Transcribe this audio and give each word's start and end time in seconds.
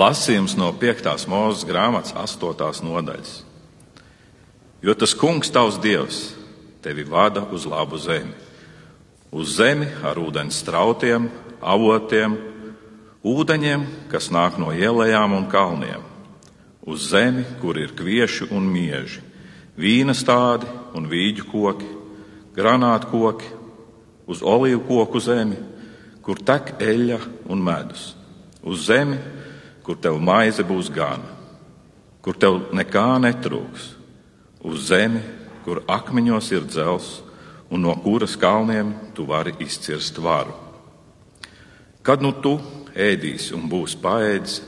Lasījums 0.00 0.54
no 0.56 0.70
5. 0.80 1.26
mūža 1.28 1.66
grāmatas 1.68 2.14
8. 2.16 2.78
nodaļas. 2.86 3.32
Jo 4.80 4.94
tas 4.96 5.12
kungs, 5.12 5.50
tavs 5.52 5.76
dievs, 5.82 6.20
tevi 6.80 7.02
vada 7.04 7.42
uz 7.52 7.66
labu 7.68 7.98
zemi. 8.00 8.32
Uz 9.28 9.58
zemi 9.58 9.90
ar 10.06 10.16
ūdens 10.16 10.56
strautiem, 10.62 11.26
avotiem, 11.60 12.38
ūdeņiem, 13.20 13.84
kas 14.08 14.30
nāk 14.32 14.56
no 14.62 14.70
ielām 14.72 15.34
un 15.36 15.44
kalniem. 15.52 16.06
Uz 16.80 17.10
zemi, 17.10 17.44
kur 17.60 17.76
ir 17.76 17.92
kvieši 17.98 18.48
un 18.56 18.70
mieži, 18.72 19.20
vīna 19.76 20.14
stādi 20.16 20.70
un 20.96 21.10
vīģu 21.10 21.44
koki, 21.50 21.90
granātu 22.56 23.10
koki, 23.12 23.52
uz 24.30 24.40
olīvu 24.40 24.80
koku 24.88 25.20
zemi, 25.20 25.60
kur 26.24 26.40
tek 26.40 26.78
eļļa 26.80 27.20
un 27.52 27.68
medus. 27.68 28.14
Uz 28.64 28.86
zemi, 28.88 29.18
kur 29.84 29.98
tev 30.00 30.18
maize 30.20 30.64
būs 30.66 30.90
gana, 30.92 31.36
kur 32.20 32.36
tev 32.36 32.70
nekā 32.76 33.18
netrūks. 33.24 33.96
Uz 34.60 34.90
zemi, 34.90 35.22
kur 35.64 35.80
akmeņos 35.88 36.50
ir 36.52 36.66
dzels 36.68 37.20
un 37.70 37.86
no 37.86 37.94
kuras 38.02 38.36
kalniem 38.36 38.92
tu 39.14 39.24
vari 39.24 39.54
izcirst 39.62 40.18
varu. 40.18 40.52
Kad 42.02 42.22
nu 42.24 42.32
tu 42.32 42.58
ēdīsi 42.96 43.54
un 43.56 43.68
būsi 43.70 44.00
paēdis, 44.02 44.60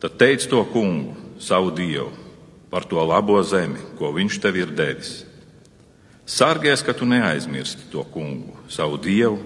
tad 0.00 0.16
teic 0.18 0.46
to 0.50 0.62
kungu, 0.72 1.14
savu 1.38 1.70
dievu, 1.74 2.10
par 2.70 2.86
to 2.88 3.02
labo 3.04 3.40
zemi, 3.42 3.78
ko 3.98 4.12
viņš 4.14 4.40
tev 4.42 4.58
ir 4.58 4.72
devis. 4.74 5.22
Sargies, 6.26 6.80
ka 6.82 6.94
tu 6.96 7.04
neaizmirsti 7.04 7.90
to 7.92 8.04
kungu, 8.08 8.56
savu 8.72 8.96
dievu, 8.96 9.38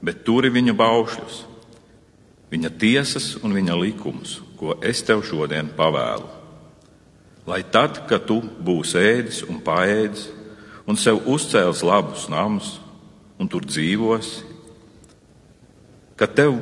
bet 0.00 0.24
turi 0.24 0.48
viņa 0.54 0.72
baušļus, 0.76 1.42
viņa 2.52 2.70
tiesas 2.78 3.34
un 3.42 3.54
viņa 3.56 3.76
likumus, 3.80 4.40
ko 4.58 4.76
es 4.84 5.02
tev 5.06 5.24
šodien 5.26 5.68
pavēlu. 5.76 6.28
Lai 7.46 7.62
tad, 7.70 8.02
kad 8.10 8.26
tu 8.26 8.40
būsi 8.42 8.98
ēdis 8.98 9.44
un 9.46 9.60
paēdis, 9.62 10.26
un 10.86 10.98
sev 10.98 11.22
uzcēlis 11.30 11.84
labus 11.86 12.26
namus, 12.30 12.76
un 13.38 13.50
tur 13.50 13.66
dzīvosi, 13.66 14.42
kad, 16.18 16.32
tev, 16.34 16.56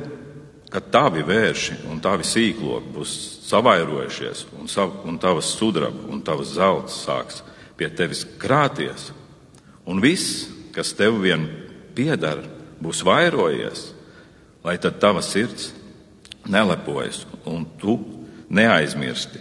kad 0.69 0.91
tavi 0.93 1.23
vērši 1.25 1.79
un 1.89 2.01
tavi 2.03 2.27
sīkloki 2.27 2.93
būs 2.93 3.15
savairojušies, 3.47 4.45
un, 4.59 4.69
sav, 4.69 4.99
un 5.07 5.17
tavas 5.21 5.53
sudraba 5.55 6.09
un 6.11 6.21
tavas 6.25 6.53
zelta 6.57 6.93
sāks 6.93 7.41
pie 7.79 7.89
tevis 7.89 8.25
krāties, 8.41 9.09
un 9.89 10.01
viss, 10.03 10.45
kas 10.75 10.93
tev 10.97 11.21
vien 11.23 11.47
pieder, 11.95 12.43
būs 12.83 13.01
vairojies, 13.07 13.94
lai 14.65 14.77
tad 14.81 14.97
tava 14.99 15.21
sirds 15.21 15.69
nelepojas 16.49 17.25
un 17.45 17.65
tu 17.77 17.99
neaizmirsti 18.49 19.39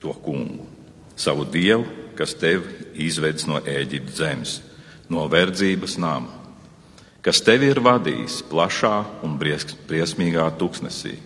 to 0.00 0.12
kungu, 0.12 0.66
savu 1.16 1.46
dievu, 1.48 1.86
kas 2.16 2.34
tevi 2.36 2.92
izvedis 3.06 3.46
no 3.48 3.60
Ēģiptes 3.60 4.18
zemes, 4.20 4.56
no 5.08 5.24
verdzības 5.32 5.96
nama, 6.00 6.32
kas 7.24 7.40
tevi 7.44 7.70
ir 7.72 7.80
vadījis 7.84 8.42
plašā 8.50 8.94
un 9.24 9.36
briesmīgā 9.40 10.46
tuksnesī, 10.60 11.16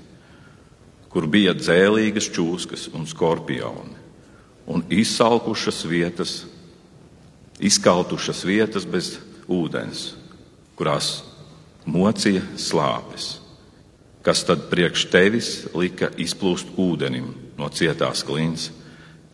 kur 1.11 1.27
bija 1.27 1.55
dzēlīgas 1.59 2.31
čūskas 2.31 2.89
un 2.95 3.07
skorpioni, 3.11 3.99
un 4.71 4.85
izsalkušas 4.91 5.83
vietas, 5.91 6.37
izkaltušas 7.59 8.45
vietas 8.47 8.87
bez 8.87 9.17
ūdens, 9.51 10.13
kurās 10.79 11.30
mocīja 11.91 12.43
slāpes, 12.59 13.39
kas 14.25 14.45
tad 14.47 14.69
priekš 14.71 15.07
tevis 15.13 15.51
lika 15.75 16.11
izplūst 16.21 16.75
ūdenim 16.79 17.31
no 17.59 17.69
cietās 17.73 18.23
klints, 18.27 18.71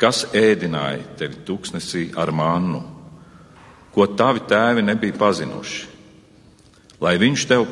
kas 0.01 0.27
ēdināja 0.37 1.05
tevi 1.21 1.43
tuksnesī 1.47 2.09
ar 2.17 2.33
mannu, 2.34 2.83
ko 3.95 4.07
tavi 4.12 4.43
tēvi 4.49 4.84
nebija 4.84 5.17
pazinuši, 5.17 5.87
lai 7.00 7.17
viņš 7.21 7.47
tev 7.49 7.67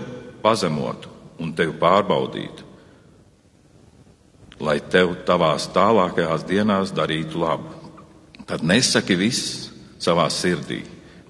pazemotu 0.44 1.12
un 1.40 1.52
tevi 1.56 1.74
pārbaudītu, 1.80 2.70
lai 4.64 4.78
tev 4.92 5.16
tavās 5.26 5.66
tālākajās 5.74 6.44
dienās 6.48 6.92
darītu 6.94 7.40
labu. 7.42 7.72
Tad 8.44 8.62
nesaki 8.64 9.16
viss 9.18 9.70
savā 10.00 10.28
sirdī, 10.32 10.82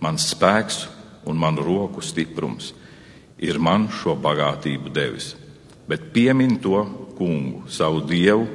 mans 0.02 0.26
spēks 0.34 0.84
un 1.30 1.38
manu 1.40 1.64
roku 1.64 2.02
stiprums 2.04 2.72
ir 3.38 3.58
man 3.58 3.88
šo 3.92 4.14
bagātību 4.20 4.92
devis, 4.94 5.34
bet 5.88 6.12
piemin 6.14 6.58
to 6.62 6.84
kungu, 7.18 7.64
savu 7.70 8.02
dievu, 8.06 8.46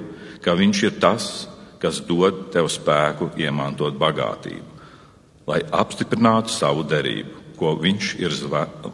ka 0.43 0.55
viņš 0.55 0.83
ir 0.87 0.97
tas, 1.01 1.47
kas 1.79 2.01
dod 2.07 2.49
tev 2.53 2.67
spēku 2.71 3.31
iemantot 3.39 3.95
bagātību, 3.99 4.79
lai 5.47 5.61
apstiprinātu 5.71 6.51
savu 6.53 6.83
derību, 6.87 7.39
ko 7.59 7.75
viņš, 7.79 8.11
ir, 8.23 8.35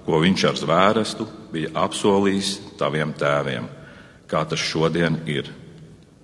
ko 0.06 0.22
viņš 0.24 0.46
ar 0.50 0.58
zvērestu 0.58 1.28
bija 1.54 1.74
apsolījis 1.86 2.56
taviem 2.80 3.14
tēviem, 3.18 3.68
kā 4.30 4.46
tas 4.50 4.62
šodien 4.62 5.22
ir. 5.30 5.52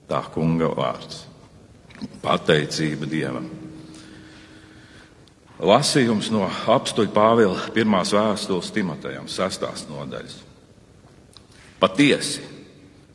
Tā 0.09 0.23
kunga 0.33 0.67
vārds- 0.75 1.25
pateicība 2.25 3.07
Dievam. 3.07 3.60
Lasījums 5.61 6.31
no 6.33 6.47
apstuļa 6.49 7.13
Pāvila 7.13 7.67
pirmās 7.75 8.13
vēstules 8.15 8.71
Timotejam, 8.73 9.27
sestās 9.29 9.85
nodaļas. 9.89 10.39
Patiesi, 11.81 12.41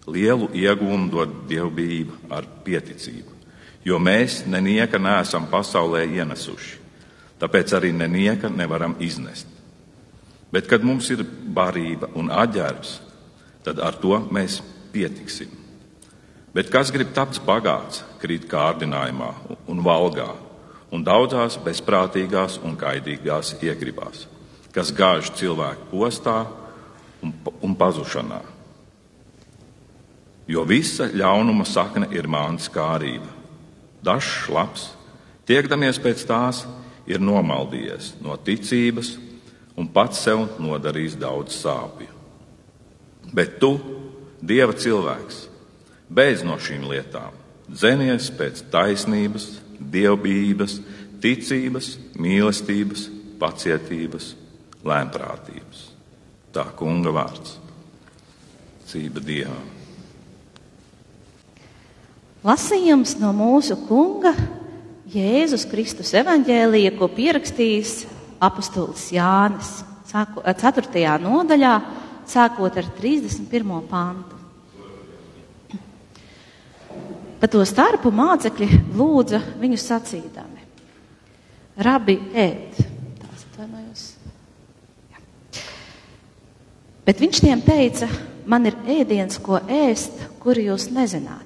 lielu 0.06 0.50
iegūmu 0.54 1.10
dod 1.10 1.40
dievbijība 1.50 2.36
ar 2.38 2.46
pieticību 2.66 3.36
jo 3.86 3.98
mēs 4.02 4.42
nenieka 4.50 4.98
neesam 4.98 5.46
pasaulē 5.50 6.02
ienesuši. 6.18 6.80
Tāpēc 7.38 7.74
arī 7.76 7.92
nenieka 7.94 8.50
nevaram 8.50 8.96
iznest. 9.04 9.46
Bet, 10.50 10.66
kad 10.70 10.82
mums 10.86 11.10
ir 11.12 11.22
barība 11.26 12.08
un 12.16 12.30
aģērbs, 12.32 12.96
tad 13.66 13.82
ar 13.82 13.98
to 14.00 14.16
mēs 14.32 14.58
pietiksim. 14.94 15.50
Bet 16.56 16.70
kas 16.72 16.90
grib 16.94 17.12
tapt 17.14 17.42
bagāts, 17.44 18.00
krīt 18.22 18.46
kārdinājumā 18.48 19.28
un 19.68 19.82
valgā, 19.84 20.30
un 20.92 21.04
daudzās 21.06 21.58
bezprātīgās 21.62 22.60
un 22.64 22.76
kaidīgās 22.78 23.54
iegribās, 23.62 24.26
kas 24.74 24.92
gāž 24.94 25.32
cilvēku 25.38 25.90
postā 25.92 26.44
un, 27.22 27.32
un 27.62 27.74
pazušanā. 27.78 28.42
Jo 30.46 30.62
visa 30.62 31.08
ļaunuma 31.10 31.66
sakne 31.66 32.06
ir 32.14 32.28
māns 32.30 32.68
kārība 32.70 33.34
dažs 34.06 34.46
labs, 34.52 34.90
tiekdamies 35.48 35.98
pēc 36.02 36.22
tās, 36.28 36.62
ir 37.06 37.22
nomaldījies 37.22 38.16
no 38.22 38.36
ticības 38.38 39.16
un 39.78 39.88
pats 39.92 40.22
sev 40.22 40.44
nodarījis 40.62 41.18
daudz 41.20 41.58
sāpju. 41.60 42.10
Bet 43.34 43.58
tu, 43.62 43.76
Dieva 44.46 44.74
cilvēks, 44.76 45.46
beidz 46.12 46.44
no 46.46 46.58
šīm 46.60 46.84
lietām, 46.86 47.34
dzenies 47.66 48.28
pēc 48.36 48.60
taisnības, 48.70 49.46
dievbijības, 49.80 50.80
ticības, 51.22 51.92
mīlestības, 52.20 53.06
pacietības, 53.40 54.34
lēmprātības. 54.86 55.86
Tā 56.52 56.64
kunga 56.76 57.12
vārds- 57.12 57.56
cība 58.88 59.20
Dievam. 59.20 59.74
Lasījums 62.46 63.16
no 63.18 63.32
mūsu 63.34 63.74
kunga 63.88 64.32
Jēzus 65.10 65.66
Kristus 65.70 66.12
evaņģēlija, 66.14 66.92
ko 66.98 67.08
pierakstījis 67.08 68.06
apustulis 68.42 69.10
Jānis, 69.14 69.82
4. 70.06 71.18
nodaļā, 71.18 71.74
sākot 72.26 72.78
ar 72.78 72.88
31. 73.00 73.82
pantu. 73.90 74.35
Pa 77.40 77.48
to 77.52 77.60
starpu 77.68 78.10
mācekļi 78.14 78.68
lūdza 78.96 79.42
viņu 79.60 79.78
sacīdami: 79.80 80.62
Rabi, 81.84 82.16
ēd! 82.32 82.78
Tās 83.20 83.42
atvainojos. 83.50 84.04
Jā. 85.12 85.20
Bet 87.04 87.20
viņš 87.20 87.42
tiem 87.44 87.64
teica: 87.66 88.08
Man 88.46 88.68
ir 88.70 88.78
ēdiens, 88.86 89.40
ko 89.42 89.58
ēst, 89.60 90.22
kuru 90.40 90.68
jūs 90.70 90.88
nezināt. 90.94 91.44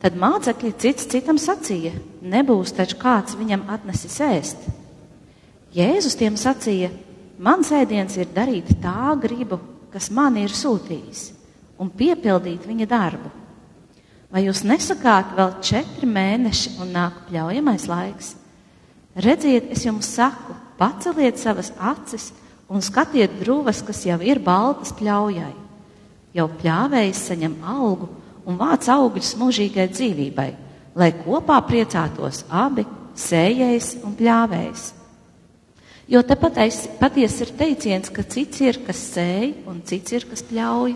Tad 0.00 0.16
mācekļi 0.18 0.72
cits 0.80 1.06
citam 1.12 1.38
sacīja: 1.38 1.92
Nebūs 2.24 2.74
taču 2.74 2.98
kāds 2.98 3.36
viņam 3.38 3.68
atnesis 3.70 4.18
ēst. 4.24 4.70
Jēzus 5.76 6.18
tiem 6.18 6.38
sacīja: 6.40 6.90
Mans 7.38 7.70
ēdiens 7.72 8.18
ir 8.18 8.32
darīt 8.34 8.74
tā 8.82 9.14
gribu, 9.20 9.60
kas 9.92 10.10
man 10.10 10.40
ir 10.40 10.50
sūtījis, 10.50 11.28
un 11.78 11.92
piepildīt 11.94 12.66
viņa 12.66 12.88
darbu. 12.90 13.39
Vai 14.30 14.44
jūs 14.44 14.62
nesakāt, 14.62 15.32
vēl 15.34 15.56
četri 15.64 16.06
mēneši 16.06 16.76
un 16.82 16.92
nāk 16.94 17.24
pļaujamais 17.26 17.86
laiks? 17.90 18.34
Redziet, 19.18 19.72
es 19.74 19.82
jums 19.82 20.06
saku, 20.06 20.54
paceliet 20.78 21.40
savas 21.40 21.72
acis 21.74 22.28
un 22.70 22.82
skatiet 22.84 23.40
drūvas, 23.40 23.82
kas 23.82 24.04
jau 24.06 24.20
ir 24.22 24.38
baltas 24.38 24.94
pļaujai. 24.94 25.50
Jau 26.38 26.46
pļāvējs 26.60 27.24
saņem 27.26 27.58
algu 27.66 28.06
un 28.46 28.58
vāc 28.60 28.86
augļus 28.94 29.34
mūžīgai 29.40 29.88
dzīvībai, 29.90 30.48
lai 30.94 31.10
kopā 31.24 31.58
priecātos 31.66 32.44
abi 32.46 32.86
sējējs 33.18 33.96
un 34.06 34.14
pļāvējs. 34.14 34.88
Jo 36.10 36.22
te 36.26 36.34
patiesi 36.38 37.44
ir 37.44 37.52
teiciens, 37.58 38.10
ka 38.10 38.22
cits 38.26 38.62
ir, 38.62 38.78
kas 38.86 39.02
sēj, 39.12 39.52
un 39.70 39.82
cits 39.86 40.14
ir, 40.14 40.26
kas 40.30 40.42
pļauj. 40.46 40.94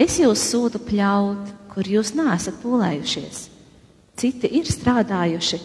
Es 0.00 0.16
jūs 0.20 0.44
sūtu 0.52 0.80
pļaut, 0.84 1.52
kur 1.76 1.84
jūs 1.84 2.14
neesat 2.16 2.56
pūlējušies. 2.62 3.38
Citi 4.16 4.48
ir 4.56 4.64
strādājuši, 4.64 5.58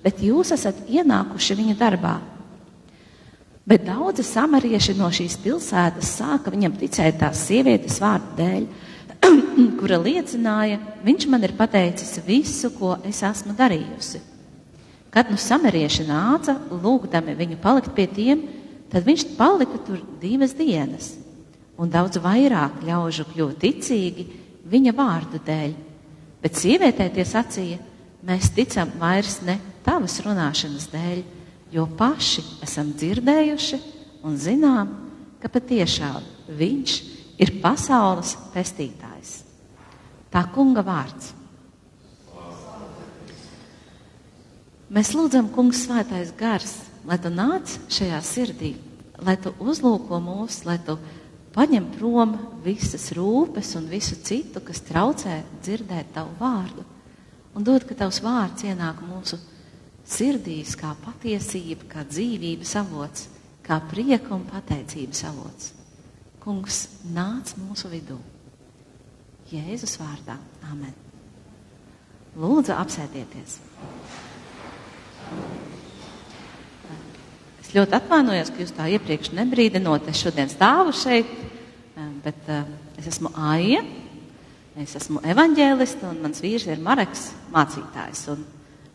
bet 0.00 0.22
jūs 0.24 0.54
esat 0.56 0.86
ienākuši 0.88 1.56
viņa 1.58 1.74
darbā. 1.76 2.14
Bet 3.68 3.84
daudzi 3.84 4.24
samarieši 4.24 4.94
no 4.96 5.10
šīs 5.12 5.36
pilsētas 5.42 6.14
sāka 6.22 6.48
viņam 6.54 6.78
ticēt 6.80 7.18
tās 7.20 7.42
sievietes 7.50 7.98
vārdu 8.00 8.32
dēļ, 8.38 8.64
kura 9.82 10.00
liecināja, 10.00 10.80
viņš 11.04 11.28
man 11.28 11.44
ir 11.44 11.52
pateicis 11.58 12.16
visu, 12.24 12.72
ko 12.72 12.96
es 13.04 13.20
esmu 13.28 13.52
darījusi. 13.58 14.24
Kad 15.12 15.28
nu 15.28 15.36
samarieši 15.36 16.08
nāca, 16.08 16.56
lūgdami 16.72 17.36
viņu 17.36 17.60
palikt 17.60 17.92
pie 17.92 18.08
tiem, 18.08 18.48
tad 18.88 19.04
viņš 19.04 19.28
palika 19.36 19.84
tur 19.84 20.00
divas 20.22 20.56
dienas, 20.56 21.12
un 21.76 21.92
daudz 21.92 22.16
vairāk 22.24 22.80
ļaužu 22.88 23.28
kļuva 23.34 23.60
ticīgi 23.60 24.30
viņa 24.68 24.94
vārdu 24.96 25.40
dēļ. 25.44 25.74
Bet 26.42 26.58
sievietē 26.58 27.08
tie 27.14 27.24
sacīja, 27.26 27.78
mēs 28.26 28.52
ticam 28.54 28.92
vairs 29.00 29.40
ne 29.46 29.58
tavas 29.86 30.18
runāšanas 30.24 30.88
dēļ, 30.92 31.22
jo 31.74 31.86
paši 31.98 32.44
esam 32.64 32.92
dzirdējuši 32.96 33.80
un 34.26 34.36
zinām, 34.40 34.92
ka 35.42 35.50
patiešām 35.52 36.22
viņš 36.58 36.94
ir 37.38 37.58
pasaules 37.62 38.34
pestītājs. 38.54 39.42
Tā 40.28 40.44
kunga 40.52 40.84
vārds. 40.84 41.32
Mēs 44.88 45.12
lūdzam, 45.12 45.50
kungs, 45.52 45.82
svētais 45.84 46.30
gars, 46.36 46.72
lai 47.04 47.18
tu 47.20 47.28
nāc 47.32 47.74
šajā 47.92 48.18
sirdī, 48.24 48.72
lai 49.20 49.36
tu 49.36 49.52
uzlūko 49.60 50.16
mūs, 50.24 50.62
lai 50.64 50.78
tu 50.84 50.96
paņem 51.58 51.88
prom 51.96 52.36
visas 52.62 53.10
rūpes 53.16 53.74
un 53.80 53.88
visu 53.90 54.14
citu, 54.22 54.62
kas 54.62 54.84
traucē 54.86 55.40
dzirdēt 55.58 56.12
tavu 56.14 56.36
vārdu, 56.38 56.84
un 57.58 57.66
dod, 57.66 57.82
ka 57.88 57.96
tavs 57.98 58.20
vārds 58.22 58.66
ienāk 58.68 59.02
mūsu 59.02 59.40
sirdīs 60.08 60.76
kā 60.78 60.94
patiesība, 61.02 61.88
kā 61.90 62.06
dzīvības 62.06 62.76
avots, 62.78 63.26
kā 63.66 63.80
prieka 63.90 64.36
un 64.36 64.46
pateicības 64.48 65.24
avots. 65.28 65.72
Kungs 66.40 66.84
nāc 67.12 67.56
mūsu 67.58 67.90
vidū. 67.92 68.16
Jēzus 69.50 69.98
vārdā. 70.00 70.38
Amen. 70.70 70.94
Lūdzu, 72.38 72.76
apsēdieties. 72.76 73.58
Es 77.68 77.74
ļoti 77.76 77.98
atvainojos, 77.98 78.48
ka 78.48 78.62
jūs 78.62 78.70
tā 78.72 78.86
iepriekš 78.96 79.34
nebrīdinot. 79.36 80.06
Es 80.08 80.22
šodien 80.24 80.48
stāvu 80.48 80.94
šeit, 80.96 81.28
bet 82.24 82.46
uh, 82.48 82.62
es 82.96 83.10
esmu 83.10 83.28
Aija, 83.44 83.82
es 84.80 84.94
esmu 84.96 85.20
evaņģēliste 85.28 86.06
un 86.08 86.22
mans 86.22 86.40
vīrs 86.40 86.64
ir 86.64 86.80
Mareks 86.80 87.26
mācītājs. 87.52 88.22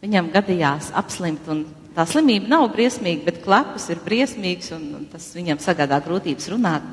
Viņam 0.01 0.31
gadījās 0.33 0.89
apslimt, 0.97 1.45
un 1.53 1.67
tā 1.93 2.07
slimība 2.09 2.49
nav 2.49 2.65
briesmīga, 2.73 3.27
bet 3.27 3.43
klepus 3.43 3.85
ir 3.93 4.01
briesmīgs, 4.01 4.71
un, 4.73 4.87
un 4.97 5.03
tas 5.11 5.27
viņam 5.37 5.61
sagādā 5.61 5.99
grūtības 6.07 6.49
runāt. 6.55 6.87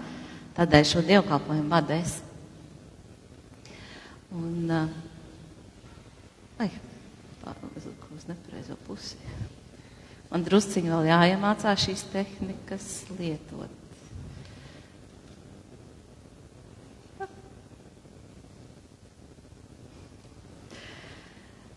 Tādēļ 0.59 0.85
šo 0.91 1.05
dievkalpojumu 1.09 1.73
vadu 1.73 1.97
es. 1.97 2.19
Un, 4.37 4.69
uh, 4.69 6.61
ai, 6.61 6.69
uz 7.81 8.29
nepareizo 8.29 8.77
pusi. 8.85 9.17
Man 10.31 10.45
drusciņi 10.47 10.93
vēl 10.93 11.09
jāiemācās 11.11 11.85
šīs 11.89 12.05
tehnikas 12.13 12.85
lietot. 13.19 13.81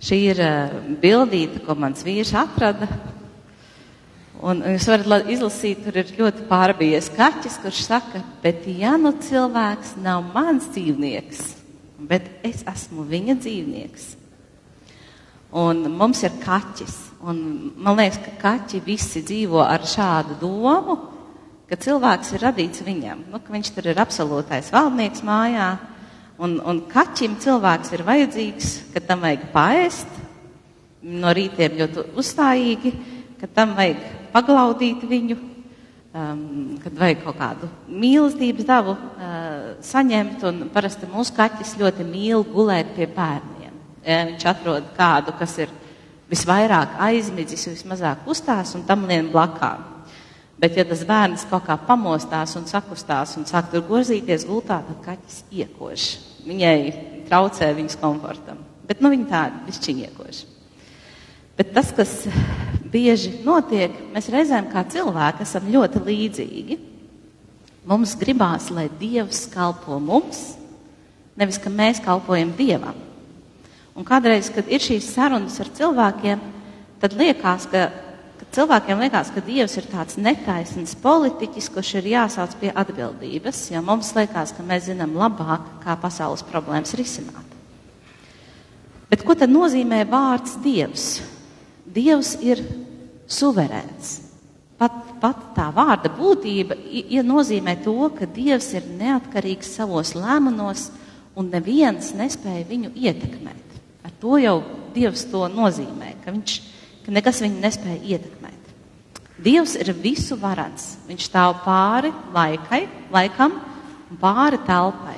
Šī 0.04 0.18
ir 0.34 0.40
uh, 0.44 0.74
bildīte, 1.00 1.64
ko 1.64 1.74
mans 1.80 2.04
vīrs 2.04 2.34
atrada. 2.36 2.90
Un 4.44 4.60
jūs 4.68 4.86
varat 4.92 5.30
izlasīt, 5.32 5.86
tur 5.86 5.96
ir 6.02 6.10
ļoti 6.18 6.44
pārbījies 6.50 7.08
kaķis, 7.16 7.56
kurš 7.64 7.86
saka, 7.88 8.20
bet 8.44 8.68
ja 8.68 8.98
nu 9.00 9.14
cilvēks 9.24 9.96
nav 10.04 10.26
mans 10.34 10.68
dzīvnieks, 10.76 11.40
bet 12.12 12.28
es 12.44 12.66
esmu 12.68 13.08
viņa 13.08 13.38
dzīvnieks. 13.40 14.10
Un 15.64 15.86
mums 15.96 16.26
ir 16.28 16.36
kaķis. 16.44 17.13
Un 17.24 17.40
man 17.80 17.98
liekas, 17.98 18.20
ka 18.26 18.36
kaķi 18.42 18.84
visi 18.84 19.24
dzīvo 19.24 19.62
ar 19.64 19.86
šādu 19.88 20.36
domu, 20.42 20.98
ka 21.70 21.80
cilvēks 21.80 22.34
ir 22.36 22.44
radīts 22.44 22.84
viņam. 22.84 23.26
Nu, 23.32 23.40
ka 23.40 23.54
viņš 23.56 23.72
tur 23.76 23.88
ir 23.94 24.02
absolūtais 24.04 24.74
valdnieks 24.74 25.24
mājā, 25.24 25.72
Un, 26.42 26.58
un 26.66 26.80
kaķim 26.90 27.36
cilvēks 27.40 27.94
ir 27.94 28.02
vajadzīgs, 28.08 28.70
kad 28.96 29.06
tam 29.06 29.22
vajag 29.22 29.46
paēst, 29.54 30.16
no 31.06 31.30
rītiem 31.36 31.76
ļoti 31.78 32.06
uzstājīgi, 32.18 32.92
kad 33.38 33.54
tam 33.54 33.76
vajag 33.78 34.02
paglaudīt 34.34 35.04
viņu, 35.06 35.38
um, 35.38 36.42
kad 36.82 36.98
vajag 36.98 37.22
kaut 37.28 37.38
kādu 37.38 37.70
mīlestības 37.86 38.66
dabu 38.66 38.96
uh, 38.98 39.78
saņemt. 39.86 40.42
Un 40.50 40.66
parasti 40.74 41.12
mūsu 41.12 41.36
kaķis 41.38 41.76
ļoti 41.84 42.08
mīl 42.10 42.48
gulēt 42.50 42.96
pie 42.98 43.06
bērniem. 43.14 43.78
Ja, 44.02 44.24
viņš 44.32 44.48
atrod 44.50 44.90
kādu, 44.98 45.38
kas 45.38 45.54
ir 45.62 45.72
visvairāk 46.32 46.98
aizmidzis, 47.04 47.68
vismazāk 47.72 48.28
uzstās 48.30 48.76
un 48.78 48.86
tam 48.88 49.08
lien 49.10 49.32
blakām. 49.34 49.90
Bet, 50.64 50.78
ja 50.80 50.86
tas 50.88 51.02
bērns 51.04 51.48
kaut 51.50 51.66
kā 51.68 51.76
pamostās 51.88 52.54
un 52.56 52.68
sakustās 52.70 53.34
un 53.40 53.48
sāk 53.50 53.72
tur 53.72 53.84
grozīties 53.88 54.46
gultā, 54.48 54.80
tad 54.88 55.02
kaķis 55.04 55.42
iekož. 55.52 56.06
Viņai 56.48 56.78
traucē 57.28 57.74
viņas 57.76 58.00
komfortam. 58.00 58.62
Bet 58.88 59.02
nu, 59.04 59.12
viņa 59.12 59.28
tāda 59.32 59.64
višķiņa 59.68 60.06
iekož. 60.08 60.44
Bet 61.60 61.74
tas, 61.76 61.92
kas 61.96 62.14
bieži 62.94 63.42
notiek, 63.46 63.94
mēs 64.14 64.30
reizēm 64.34 64.70
kā 64.72 64.86
cilvēki 64.90 65.46
esam 65.46 65.70
ļoti 65.74 66.02
līdzīgi. 66.08 66.80
Mums 67.90 68.16
gribās, 68.20 68.70
lai 68.72 68.88
Dievs 69.00 69.44
kalpo 69.52 70.00
mums, 70.00 70.54
nevis 71.36 71.60
ka 71.60 71.72
mēs 71.74 72.00
kalpojam 72.04 72.54
Dievam. 72.56 72.96
Un 73.94 74.08
kādreiz, 74.08 74.50
kad 74.54 74.70
ir 74.72 74.82
šīs 74.82 75.12
sarunas 75.14 75.60
ar 75.62 75.70
cilvēkiem, 75.78 76.42
tad 77.02 77.14
liekas, 77.20 77.68
ka 77.70 77.88
Cilvēkiem 78.54 79.00
liekas, 79.02 79.32
ka 79.34 79.42
Dievs 79.42 79.74
ir 79.80 79.88
tāds 79.90 80.18
netaisns 80.22 80.94
politiķis, 81.02 81.72
kurš 81.74 81.96
ir 81.98 82.10
jāsauc 82.12 82.52
pie 82.60 82.70
atbildības, 82.70 83.64
jo 83.74 83.82
mums 83.82 84.12
liekas, 84.14 84.52
ka 84.54 84.66
mēs 84.68 84.92
zinām 84.92 85.16
labāk, 85.18 85.64
kā 85.82 85.96
pasaules 85.98 86.46
problēmas 86.46 86.94
risināt. 87.00 87.56
Bet 89.10 89.26
ko 89.26 89.34
tad 89.38 89.50
nozīmē 89.50 90.04
vārds 90.10 90.60
Dievs? 90.62 91.08
Dievs 91.98 92.36
ir 92.46 92.62
suverēns. 93.26 94.20
Pat, 94.78 95.02
pat 95.18 95.42
tā 95.58 95.72
vārda 95.74 96.14
būtība 96.14 96.78
ja 97.10 97.26
nozīmē 97.26 97.80
to, 97.82 97.98
ka 98.14 98.30
Dievs 98.30 98.70
ir 98.78 98.86
neatkarīgs 99.02 99.74
savos 99.80 100.14
lēmumus 100.14 100.92
un 101.34 101.50
neviens 101.50 102.14
nespēja 102.14 102.70
viņu 102.70 102.94
ietekmēt. 102.94 103.73
To 104.24 104.40
jau 104.40 104.62
Dievs 104.94 105.26
to 105.28 105.48
nozīmē, 105.52 106.14
ka 106.24 106.32
viņš 106.32 106.60
ka 107.04 107.12
nekas 107.12 107.42
viņu 107.44 107.60
nespēja 107.62 108.16
ietekmēt. 108.16 108.72
Dievs 109.44 109.76
ir 109.76 109.92
visu 109.98 110.38
varants. 110.40 110.94
Viņš 111.10 111.28
stāv 111.28 111.58
pāri 111.66 112.14
laikai, 112.36 112.86
laikam 113.12 113.58
un 114.10 114.20
pāri 114.22 114.60
telpai. 114.68 115.18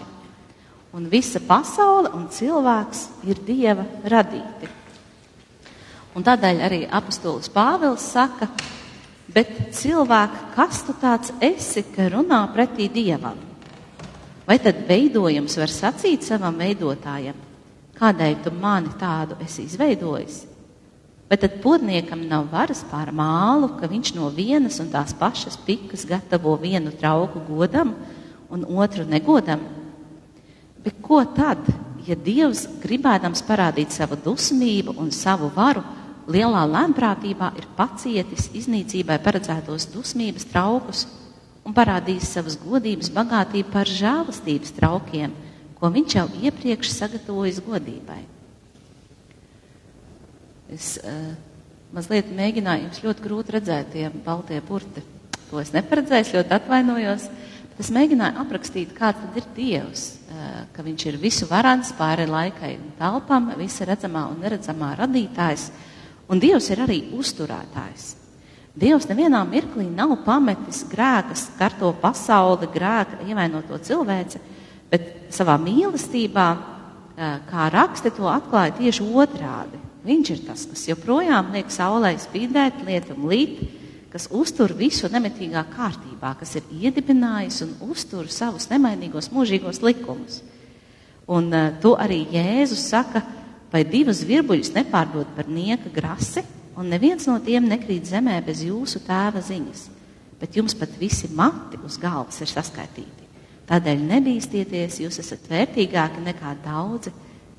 Un 0.96 1.10
visa 1.12 1.42
pasaule 1.44 2.14
un 2.16 2.30
cilvēks 2.32 3.04
ir 3.28 3.42
Dieva 3.46 3.84
radīti. 4.08 4.72
Un 6.16 6.24
tādēļ 6.24 6.62
arī 6.64 6.82
apustulis 6.88 7.52
Pāvils 7.52 8.06
saka, 8.16 8.48
bet 9.36 9.52
cilvēki, 9.76 10.46
kas 10.56 10.86
tu 10.88 10.96
tāds 11.02 11.34
esi, 11.44 11.84
ka 11.92 12.08
runā 12.14 12.46
pretī 12.56 12.88
Dievam? 12.88 13.36
Vai 14.48 14.58
tad 14.64 14.86
veidojums 14.88 15.58
var 15.60 15.74
sacīt 15.74 16.24
savam 16.24 16.56
veidotājam, 16.62 17.36
kādēļ 17.98 18.36
tu 18.44 18.52
mani 18.54 18.92
tādu 19.00 19.38
esi 19.44 19.66
izveidojis? 19.66 20.44
Vai 21.25 21.40
tad 21.42 21.58
podniekam 21.64 22.22
nav 22.30 22.52
varas 22.52 22.84
pār 22.86 23.10
mālu, 23.10 23.72
ka 23.80 23.90
viņš 23.90 24.14
no 24.14 24.30
vienas 24.30 24.78
un 24.84 24.92
tās 24.94 25.16
pašas 25.18 25.58
pikas 25.66 26.06
gatavo 26.06 26.54
vienu 26.62 26.94
trauku 26.94 27.42
godam 27.48 27.96
un 28.54 28.66
otru 28.78 29.08
negodam? 29.10 29.64
Bet 30.86 31.00
ko 31.02 31.24
tad, 31.25 31.66
ja 32.06 32.14
Dievs 32.14 32.68
gribēdams 32.84 33.42
parādīt 33.48 33.96
savu 33.96 34.20
dusmību 34.22 34.94
un 35.02 35.10
savu 35.10 35.50
varu, 35.56 35.82
lielā 36.30 36.62
lēmprātībā 36.70 37.56
ir 37.58 37.66
pacietis 37.78 38.52
iznīcībai 38.54 39.18
paredzētos 39.25 39.90
dusmības 39.94 40.46
traukus 40.52 41.08
un 41.66 41.74
parādījis 41.74 42.36
savas 42.38 42.60
godības 42.62 43.10
bagātību 43.14 43.74
par 43.74 43.90
žēlastības 43.90 44.75
traukiem, 44.78 45.34
ko 45.79 45.91
viņš 45.91 46.15
jau 46.17 46.25
iepriekš 46.48 46.91
sagatavojis 46.94 47.62
godībai. 47.65 48.22
Es 50.74 50.96
uh, 50.98 51.34
mazliet 51.94 52.32
mēģināju, 52.34 52.88
jums 52.88 53.03
ļoti 53.03 53.25
grūti 53.25 53.55
redzēt 53.55 53.91
tie 53.94 54.08
baltie 54.25 54.62
burti. 54.65 55.03
To 55.51 55.62
es 55.62 55.72
neparedzēju, 55.75 56.39
ļoti 56.39 56.55
atvainojos. 56.58 57.27
Bet 57.70 57.84
es 57.84 57.91
mēģināju 57.94 58.39
aprakstīt, 58.41 58.94
kāds 58.96 59.22
tad 59.22 59.38
ir 59.39 59.48
Dievs, 59.55 60.05
uh, 60.32 60.62
ka 60.74 60.84
viņš 60.86 61.08
ir 61.12 61.20
visu 61.22 61.48
varants 61.51 61.94
pāri 61.98 62.25
laikai 62.29 62.75
un 62.79 62.94
telpam, 63.00 63.51
visa 63.60 63.88
redzamā 63.88 64.25
un 64.32 64.41
neredzamā 64.41 64.96
radītājs. 65.03 65.70
Un 66.32 66.41
Dievs 66.41 66.72
ir 66.74 66.82
arī 66.82 67.03
uzturētājs. 67.13 68.15
Dievs 68.75 69.05
nevienā 69.08 69.39
mirklī 69.48 69.86
nav 69.88 70.17
pametis 70.25 70.82
grēkas, 70.91 71.46
karto 71.55 71.94
pasauli, 72.01 72.67
grēka 72.74 73.22
ievainoto 73.24 73.77
cilvēci, 73.79 74.41
bet 74.96 75.34
savā 75.36 75.60
mīlestībā, 75.62 76.48
kā 77.50 77.68
raksti 77.72 78.12
to 78.16 78.28
atklāja 78.32 78.75
tieši 78.80 79.06
otrādi. 79.16 79.80
Viņš 80.06 80.32
ir 80.34 80.44
tas, 80.46 80.66
kas 80.70 80.84
joprojām 80.90 81.54
liek 81.56 81.72
saulē 81.74 82.14
spīdēt, 82.22 82.84
lietum 82.86 83.25
līt, 83.30 83.64
kas 84.14 84.30
uztur 84.32 84.72
visu 84.78 85.10
nemitīgā 85.12 85.66
kārtībā, 85.74 86.36
kas 86.40 86.54
ir 86.60 86.68
iedibinājis 86.72 87.64
un 87.66 87.74
uztur 87.90 88.30
savus 88.32 88.70
nemainīgos 88.70 89.32
mūžīgos 89.34 89.82
likumus. 89.84 90.44
Un 91.28 91.50
uh, 91.50 91.74
to 91.82 91.96
arī 91.98 92.22
Jēzus 92.32 92.86
saka, 92.94 93.24
vai 93.74 93.82
divas 93.90 94.22
virbuļus 94.24 94.75
nepārdod 94.78 95.34
par 95.36 95.50
nieka 95.52 95.90
grasi, 95.92 96.46
un 96.78 96.88
neviens 96.94 97.25
no 97.28 97.40
tiem 97.44 97.66
nekrīt 97.68 98.08
zemē 98.08 98.38
bez 98.46 98.62
jūsu 98.64 99.02
tēva 99.08 99.42
ziņas, 99.44 99.88
bet 100.40 100.56
jums 100.56 100.78
pat 100.78 100.96
visi 101.02 101.32
mati 101.34 101.82
uz 101.84 101.98
galvas 102.00 102.40
ir 102.46 102.52
saskaitīti. 102.52 103.25
Tādēļ 103.66 104.02
nebīsties, 104.06 105.00
jūs 105.02 105.20
esat 105.24 105.48
vērtīgāki 105.50 106.22
nekā 106.22 106.54
daudzi 106.66 107.14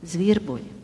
zvirbuļi. 0.06 0.74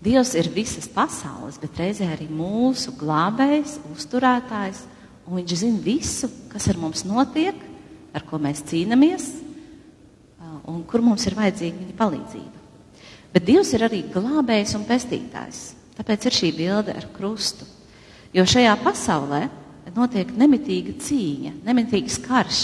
Dievs 0.00 0.32
ir 0.40 0.48
visas 0.54 0.88
pasaules, 0.88 1.58
bet 1.60 1.76
reizē 1.76 2.08
arī 2.14 2.24
mūsu 2.32 2.94
glābējs, 2.96 3.76
uzturētājs, 3.92 4.86
un 5.28 5.36
viņš 5.36 5.56
zina 5.60 5.82
visu, 5.84 6.30
kas 6.48 6.70
ar 6.72 6.80
mums 6.80 7.04
notiek, 7.04 7.58
ar 8.16 8.24
ko 8.24 8.40
mēs 8.40 8.64
cīnāmies, 8.70 9.28
un 10.64 10.80
kur 10.88 11.04
mums 11.04 11.26
ir 11.28 11.36
vajadzīga 11.36 11.82
viņa 11.82 11.98
palīdzība. 11.98 12.64
Bet 13.30 13.44
Dievs 13.46 13.74
ir 13.76 13.84
arī 13.86 14.00
glābējs 14.10 14.72
un 14.78 14.88
pestītājs. 14.88 15.60
Tāpēc 16.00 16.26
ir 16.26 16.34
šī 16.34 16.50
bilde 16.56 16.96
ar 16.96 17.06
krustu. 17.12 17.66
Jo 18.32 18.46
šajā 18.48 18.72
pasaulē 18.80 19.44
notiek 19.94 20.32
nemitīga 20.38 20.96
cīņa, 21.02 21.58
nemitīgs 21.66 22.16
karš. 22.24 22.62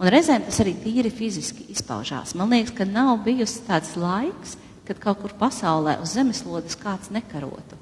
Un 0.00 0.08
reizēm 0.08 0.46
tas 0.46 0.62
arī 0.62 0.72
tīri 0.80 1.10
fiziski 1.12 1.66
izpaužās. 1.74 2.32
Man 2.38 2.54
liekas, 2.54 2.72
ka 2.72 2.86
nav 2.88 3.18
bijusi 3.26 3.60
tāds 3.66 3.92
laiks, 4.00 4.54
kad 4.88 5.00
kaut 5.02 5.20
kur 5.20 5.34
pasaulē 5.36 5.98
uz 6.00 6.14
zemeslodes 6.16 6.78
kāds 6.80 7.12
nekarotu. 7.12 7.76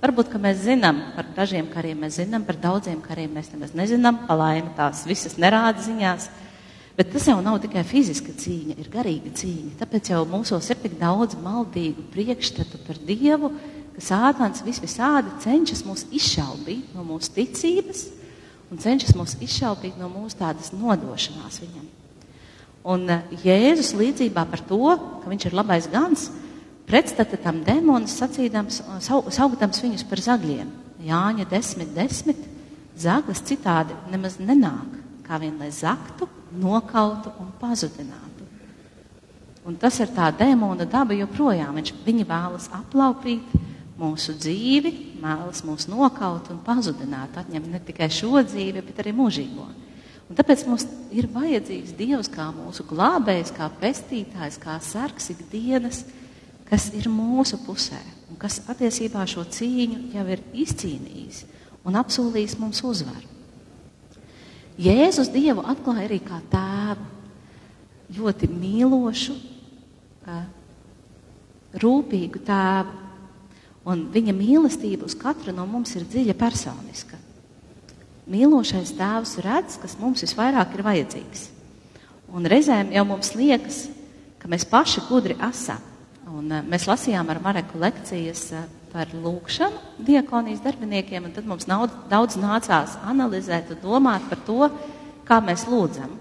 Varbūt, 0.00 0.30
ka 0.32 0.38
mēs 0.40 0.62
zinām 0.62 1.00
par 1.16 1.26
dažiem 1.36 1.66
kariem, 1.72 1.98
mēs 2.04 2.20
zinām 2.22 2.46
par 2.46 2.56
daudziem 2.56 3.02
kariem, 3.02 3.34
mēs 3.34 3.50
nemaz 3.52 3.74
nezinām, 3.76 4.22
pa 4.28 4.36
laimi 4.38 4.70
tās 4.78 5.02
visas 5.08 5.34
nerāda 5.42 5.82
ziņās. 5.84 6.28
Bet 6.96 7.10
tas 7.12 7.26
jau 7.28 7.36
nav 7.42 7.58
tikai 7.64 7.82
fiziska 7.88 8.32
cīņa, 8.40 8.78
ir 8.78 8.88
garīga 8.92 9.34
cīņa. 9.42 9.74
Tāpēc 9.82 10.12
jau 10.14 10.22
mūsos 10.30 10.70
ir 10.70 10.78
tik 10.80 10.96
daudz 11.02 11.34
maldīgu 11.42 12.06
priekšstatu 12.14 12.80
par 12.86 13.02
Dievu, 13.10 13.50
ka 13.96 14.06
Sātans 14.06 14.62
visvisādi 14.64 15.34
cenšas 15.42 15.82
mūs 15.88 16.06
izšaubīt 16.14 16.94
no 16.94 17.04
mūsu 17.10 17.34
ticības 17.36 18.06
un 18.70 18.80
cenšas 18.80 19.16
mūs 19.18 19.36
izšaubīt 19.42 19.98
no 19.98 20.08
mūsu 20.12 20.38
tādas 20.40 20.70
nodošanās 20.74 21.60
viņam. 21.62 21.88
Un 22.90 23.04
eh, 23.12 23.34
Jēzus 23.44 23.92
līdzībā 23.98 24.46
par 24.48 24.62
to, 24.64 24.80
ka 25.20 25.30
viņš 25.30 25.48
ir 25.48 25.56
labais 25.58 25.88
gans, 25.92 26.28
pretstata 26.88 27.38
tam 27.38 27.60
demonus 27.66 28.16
sacīdams, 28.18 28.80
saugdams 29.04 29.82
viņus 29.84 30.06
par 30.08 30.22
zagļiem. 30.24 30.70
Jāņa 31.04 31.46
10, 31.48 31.92
10, 31.96 32.48
zaglis 33.00 33.44
citādi 33.46 33.96
nemaz 34.12 34.38
nenāk, 34.40 34.98
kā 35.24 35.38
vien 35.40 35.56
lai 35.60 35.70
zaktu, 35.72 36.28
nokautu 36.50 37.32
un 37.40 37.52
pazudinātu. 37.60 38.48
Un 39.68 39.76
tas 39.78 39.98
ir 40.00 40.10
tā 40.12 40.30
demona 40.34 40.86
daba 40.88 41.14
joprojām. 41.14 41.76
Viņš, 41.76 41.92
viņi 42.04 42.26
vēlas 42.26 42.68
aplaupīt, 42.74 43.44
mūsu 44.00 44.34
dzīvi, 44.40 44.92
mēlas 45.20 45.62
mūs 45.66 45.86
nokaut 45.90 46.48
un 46.52 46.60
pazudināt, 46.64 47.36
atņemt 47.36 47.68
ne 47.70 47.80
tikai 47.84 48.08
šo 48.12 48.40
dzīvi, 48.46 48.82
bet 48.86 49.02
arī 49.02 49.12
mūžīgo. 49.16 49.66
Un 50.30 50.38
tāpēc 50.38 50.62
mums 50.68 50.86
ir 51.10 51.26
vajadzīgs 51.34 51.96
Dievs 51.98 52.30
kā 52.30 52.46
mūsu 52.54 52.86
glābējs, 52.86 53.50
kā 53.56 53.66
pestītājs, 53.80 54.60
kā 54.62 54.76
sargs 54.84 55.32
ikdienas, 55.34 56.04
kas 56.70 56.92
ir 56.94 57.10
mūsu 57.10 57.58
pusē 57.64 57.98
un 58.30 58.38
kas 58.38 58.60
patiesībā 58.62 59.24
šo 59.26 59.42
cīņu 59.42 60.14
jau 60.14 60.26
ir 60.30 60.44
izcīnījis 60.64 61.42
un 61.84 61.98
apsolījis 61.98 62.56
mums 62.60 62.82
uzvaru. 62.86 63.26
Jēzus 64.80 65.28
Dievu 65.34 65.64
atklāja 65.66 66.06
arī 66.06 66.20
kā 66.24 66.38
tēvu, 66.52 67.08
ļoti 68.16 68.48
mīlošu, 68.54 69.34
rūpīgu 71.82 72.42
tēvu, 72.46 73.09
Un 73.88 74.08
viņa 74.12 74.34
mīlestība 74.36 75.06
uz 75.08 75.16
katru 75.16 75.54
no 75.56 75.64
mums 75.68 75.94
ir 75.96 76.04
dziļa 76.04 76.36
personiska. 76.36 77.16
Mīlošais 78.30 78.92
tēvs 78.98 79.38
redz, 79.42 79.78
kas 79.80 79.96
mums 79.98 80.22
visvairāk 80.22 80.76
ir 80.76 80.84
vajadzīgs. 80.86 81.46
Un 82.36 82.46
reizēm 82.46 82.92
jau 82.94 83.06
mums 83.08 83.32
liekas, 83.34 83.86
ka 84.38 84.50
mēs 84.50 84.68
paši 84.68 85.02
gudri 85.08 85.34
esam. 85.48 85.80
Un, 86.30 86.46
uh, 86.46 86.60
mēs 86.62 86.86
lasījām 86.86 87.32
ar 87.32 87.40
Mareku 87.42 87.80
lekcijas 87.80 88.44
uh, 88.54 88.68
par 88.92 89.10
lūkšanu 89.14 90.04
diakonijas 90.06 90.62
darbiniekiem, 90.62 91.26
un 91.26 91.34
tad 91.34 91.48
mums 91.48 91.66
nav, 91.70 91.88
daudz 92.10 92.38
nācās 92.38 92.96
analizēt 93.08 93.72
un 93.74 93.82
domāt 93.82 94.28
par 94.30 94.44
to, 94.46 94.68
kā 95.26 95.40
mēs 95.42 95.66
lūdzam. 95.70 96.12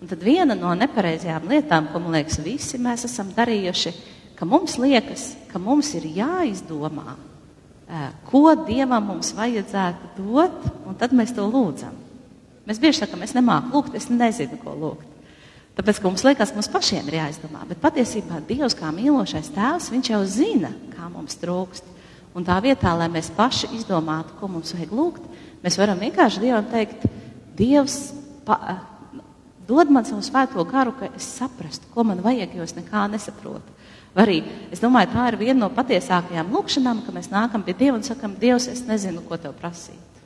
Un 0.00 0.10
tad 0.10 0.24
viena 0.24 0.56
no 0.56 0.72
nepareizajām 0.76 1.46
lietām, 1.48 1.90
ko 1.92 2.00
man 2.02 2.16
liekas, 2.18 2.40
visi 2.44 2.80
mēs 2.80 3.06
esam 3.08 3.30
darījuši, 3.36 3.92
ir 3.92 4.13
ka 4.44 4.48
mums 4.52 4.74
liekas, 4.76 5.22
ka 5.48 5.56
mums 5.56 5.94
ir 5.96 6.04
jāizdomā, 6.04 7.14
ko 8.28 8.42
Dievam 8.66 9.06
mums 9.08 9.30
vajadzētu 9.32 10.10
dot, 10.18 10.66
un 10.84 10.98
tad 11.00 11.14
mēs 11.16 11.32
to 11.32 11.46
lūdzam. 11.48 11.94
Mēs 12.68 12.80
bieži 12.80 13.00
sakām, 13.00 13.22
es 13.24 13.32
nemāku 13.32 13.72
lūgt, 13.72 13.96
es 13.96 14.10
nezinu, 14.12 14.58
ko 14.60 14.74
lūgt. 14.76 15.08
Tāpēc, 15.78 15.96
ka 15.96 16.10
mums 16.10 16.26
liekas, 16.26 16.52
ka 16.52 16.60
mums 16.60 16.68
pašiem 16.74 17.08
ir 17.08 17.16
jāizdomā, 17.22 17.64
bet 17.70 17.80
patiesībā 17.80 18.42
Dievs 18.44 18.76
kā 18.76 18.92
mīlošais 18.92 19.48
tēvs, 19.56 19.88
viņš 19.94 20.10
jau 20.12 20.20
zina, 20.28 20.74
kā 20.92 21.08
mums 21.08 21.40
trūkst. 21.40 21.88
Un 22.36 22.44
tā 22.44 22.58
vietā, 22.60 22.92
lai 22.98 23.08
mēs 23.08 23.32
paši 23.32 23.72
izdomātu, 23.78 24.36
ko 24.36 24.50
mums 24.52 24.76
vajag 24.76 24.92
lūgt, 24.92 25.24
mēs 25.64 25.80
varam 25.80 26.04
vienkārši 26.04 26.44
Dievam 26.44 26.68
teikt, 26.68 27.08
Dievs, 27.56 28.12
pa, 28.44 28.76
dod 29.64 29.88
man 29.88 30.04
savu 30.04 30.20
svēto 30.26 30.68
garu, 30.68 30.92
ka 31.00 31.08
es 31.16 31.32
saprastu, 31.40 31.88
ko 31.94 32.04
man 32.04 32.20
vajag, 32.24 32.58
jo 32.58 32.68
es 32.68 32.76
nekā 32.76 33.08
nesaprotu. 33.14 33.73
Arī 34.14 34.44
es 34.70 34.78
domāju, 34.82 35.10
tā 35.10 35.26
ir 35.32 35.36
viena 35.40 35.64
no 35.64 35.68
patiesākajām 35.74 36.52
lūkšanām, 36.54 37.02
ka 37.02 37.14
mēs 37.14 37.32
nākam 37.32 37.64
pie 37.66 37.74
Dieva 37.74 37.98
un 37.98 38.04
sakam, 38.06 38.36
Dievs, 38.38 38.68
es 38.70 38.84
nezinu, 38.86 39.24
ko 39.26 39.38
tev 39.42 39.56
prasīt. 39.58 40.20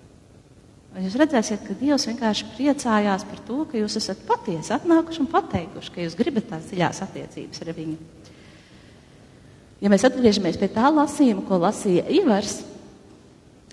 Un 0.92 1.06
jūs 1.06 1.16
redzēsiet, 1.20 1.62
ka 1.64 1.76
Dievs 1.78 2.04
vienkārši 2.10 2.50
priecājās 2.52 3.24
par 3.28 3.40
to, 3.46 3.62
ka 3.70 3.80
jūs 3.80 3.96
esat 4.00 4.20
patiesi 4.28 4.74
atnākuši 4.76 5.22
un 5.24 5.30
pateikuši, 5.32 5.92
ka 5.94 6.04
jūs 6.04 6.16
gribat 6.18 6.50
tās 6.50 6.68
dziļās 6.68 7.00
attiecības 7.06 7.64
ar 7.64 7.72
viņu. 7.78 7.96
Ja 9.80 9.92
mēs 9.92 10.04
atgriežamies 10.04 10.58
pie 10.60 10.68
tā 10.74 10.90
lasījuma, 10.92 11.46
ko 11.48 11.60
lasīja 11.62 12.04
Ivars 12.18 12.58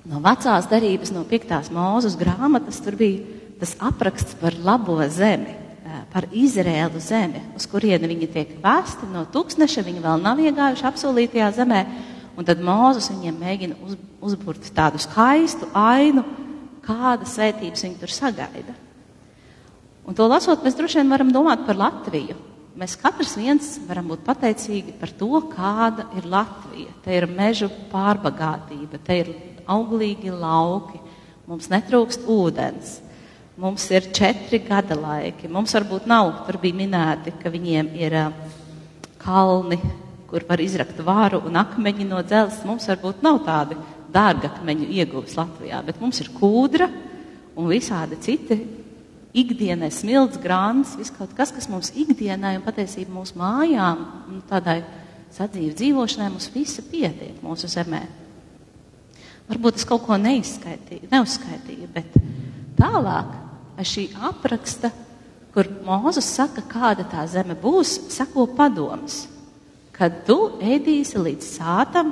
no 0.08 0.22
vecās 0.24 0.70
darības, 0.72 1.12
no 1.12 1.26
piektās 1.28 1.72
mūzes 1.74 2.16
grāmatas, 2.20 2.80
tur 2.86 2.96
bija 3.00 3.26
tas 3.60 3.76
apraksts 3.84 4.38
par 4.40 4.56
labo 4.64 5.00
zemi 5.12 5.65
par 6.16 6.30
Izrēlu 6.32 7.02
zemi, 7.04 7.42
uz 7.60 7.66
kurieni 7.68 8.08
viņi 8.08 8.28
tiek 8.32 8.54
vēsti 8.64 9.10
no 9.12 9.26
tūkstneša, 9.34 9.84
viņi 9.84 10.04
vēl 10.06 10.22
nav 10.24 10.40
iegājuši 10.40 10.88
apsolītajā 10.88 11.50
zemē, 11.58 11.82
un 12.40 12.48
tad 12.48 12.62
Mūzes 12.64 13.10
viņiem 13.12 13.42
mēģina 13.42 13.76
uz, 13.84 13.98
uzburt 14.24 14.64
tādu 14.78 15.02
skaistu 15.04 15.68
ainu, 15.76 16.24
kāda 16.86 17.28
svētības 17.28 17.84
viņi 17.84 18.00
tur 18.00 18.16
sagaida. 18.16 18.78
Un 20.08 20.16
to 20.16 20.28
lasot, 20.30 20.64
mēs 20.64 20.78
droši 20.78 21.02
vien 21.02 21.12
varam 21.12 21.36
domāt 21.36 21.66
par 21.68 21.82
Latviju. 21.82 22.38
Mēs 22.80 22.96
katrs 23.00 23.36
viens 23.40 23.74
varam 23.88 24.08
būt 24.12 24.24
pateicīgi 24.24 24.96
par 25.00 25.12
to, 25.20 25.32
kāda 25.52 26.08
ir 26.16 26.28
Latvija. 26.32 26.96
Te 27.04 27.16
ir 27.16 27.28
mežu 27.28 27.68
pārbagātība, 27.92 29.00
te 29.04 29.20
ir 29.24 29.32
auglīgi 29.68 30.32
lauki, 30.32 31.02
mums 31.50 31.68
netrūkst 31.72 32.28
ūdens. 32.32 33.02
Mums 33.56 33.86
ir 33.88 34.10
četri 34.12 34.60
gada 34.60 34.98
laiki. 35.00 35.48
Mums 35.48 35.72
varbūt 35.78 36.10
nav, 36.12 36.34
tur 36.44 36.58
bija 36.60 36.76
minēti, 36.76 37.32
ka 37.40 37.48
viņiem 37.54 37.94
ir 37.96 38.16
kalni, 39.22 39.78
kur 40.28 40.44
var 40.50 40.60
izrakt 40.60 40.98
vāru 41.00 41.40
un 41.48 41.56
akmeņi 41.62 42.08
no 42.10 42.20
dzelzs. 42.20 42.66
Mums 42.68 42.88
varbūt 42.92 43.24
nav 43.24 43.40
tādi 43.46 43.78
dārgi 44.12 44.50
akmeņu 44.50 44.90
ieguvis 44.98 45.38
Latvijā, 45.40 45.80
bet 45.88 46.02
mums 46.04 46.20
ir 46.20 46.34
kūdra 46.36 46.90
un 47.56 47.70
visādi 47.72 48.20
citi 48.26 48.60
ikdienai 49.36 49.92
smilts 49.92 50.40
grāns, 50.44 50.98
viss 51.00 51.16
kaut 51.16 51.32
kas, 51.36 51.56
kas 51.56 51.70
mums 51.72 51.94
ikdienai 51.96 52.58
un 52.60 52.68
patiesībā 52.68 53.12
mūsu 53.12 53.40
mājām, 53.40 54.04
un 54.32 54.44
tādai 54.52 54.82
sadzīves 55.36 55.80
dzīvošanai 55.80 56.30
mums 56.34 56.52
visa 56.52 56.84
pietiek 56.92 57.40
mūsu 57.44 57.72
zemē. 57.72 58.04
Varbūt 59.48 59.80
es 59.80 59.88
kaut 59.88 60.04
ko 60.08 60.20
neizskaitīju, 60.20 61.08
neuzskaitīju, 61.12 61.90
bet 61.96 62.16
tālāk 62.80 63.45
šī 63.84 64.10
apraksta, 64.30 64.92
kur 65.56 65.68
Mūzes 65.86 66.28
saka, 66.36 66.64
kāda 66.68 67.06
tā 67.08 67.24
zeme 67.32 67.56
būs, 67.60 68.12
sako 68.12 68.48
padoms. 68.56 69.26
Kad 69.96 70.26
tu 70.28 70.38
ēdīsi 70.60 71.20
līdz 71.20 71.48
sātam, 71.58 72.12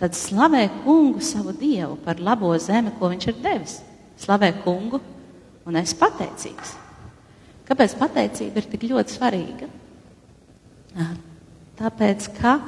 tad 0.00 0.16
slavē 0.16 0.66
kungu 0.82 1.22
savu 1.24 1.54
dievu 1.56 1.96
par 2.04 2.20
labo 2.20 2.52
zemi, 2.60 2.92
ko 2.98 3.08
viņš 3.12 3.28
ir 3.30 3.40
devis. 3.44 3.78
Slavē 4.20 4.52
kungu, 4.64 5.00
un 5.66 5.78
es 5.80 5.94
pateicīgs. 5.96 6.76
Kāpēc 7.68 7.96
pateicība 7.96 8.60
ir 8.60 8.68
tik 8.68 8.84
ļoti 8.90 9.16
svarīga? 9.16 9.68
Tāpēc, 11.78 12.28
ka 12.36 12.58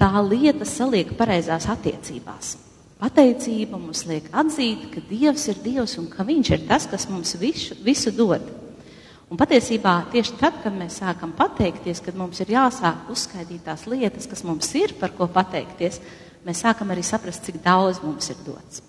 tā 0.00 0.10
lieta 0.26 0.66
saliek 0.66 1.14
pareizās 1.16 1.68
attiecībās. 1.70 2.56
Pateicība 3.00 3.78
mums 3.78 4.04
liek 4.06 4.28
atzīt, 4.30 4.86
ka 4.92 5.02
Dievs 5.08 5.48
ir 5.50 5.58
Dievs 5.64 5.96
un 5.98 6.06
ka 6.12 6.24
Viņš 6.26 6.50
ir 6.54 6.68
tas, 6.68 6.86
kas 6.90 7.08
mums 7.10 7.34
visu, 7.40 7.74
visu 7.82 8.12
dod. 8.14 8.44
Un 9.32 9.40
patiesībā 9.40 9.96
tieši 10.12 10.36
tad, 10.38 10.60
kad 10.62 10.74
mēs 10.76 11.00
sākam 11.00 11.32
pateikties, 11.34 12.02
kad 12.04 12.14
mums 12.14 12.38
ir 12.44 12.52
jāsāk 12.54 13.08
uzskaitīt 13.10 13.64
tās 13.66 13.86
lietas, 13.90 14.28
kas 14.30 14.44
mums 14.46 14.68
ir 14.78 14.94
par 15.00 15.14
ko 15.16 15.26
pateikties, 15.26 15.98
mēs 16.46 16.60
sākam 16.62 16.92
arī 16.94 17.02
saprast, 17.02 17.42
cik 17.46 17.58
daudz 17.64 18.02
mums 18.04 18.28
ir 18.30 18.38
dots. 18.46 18.82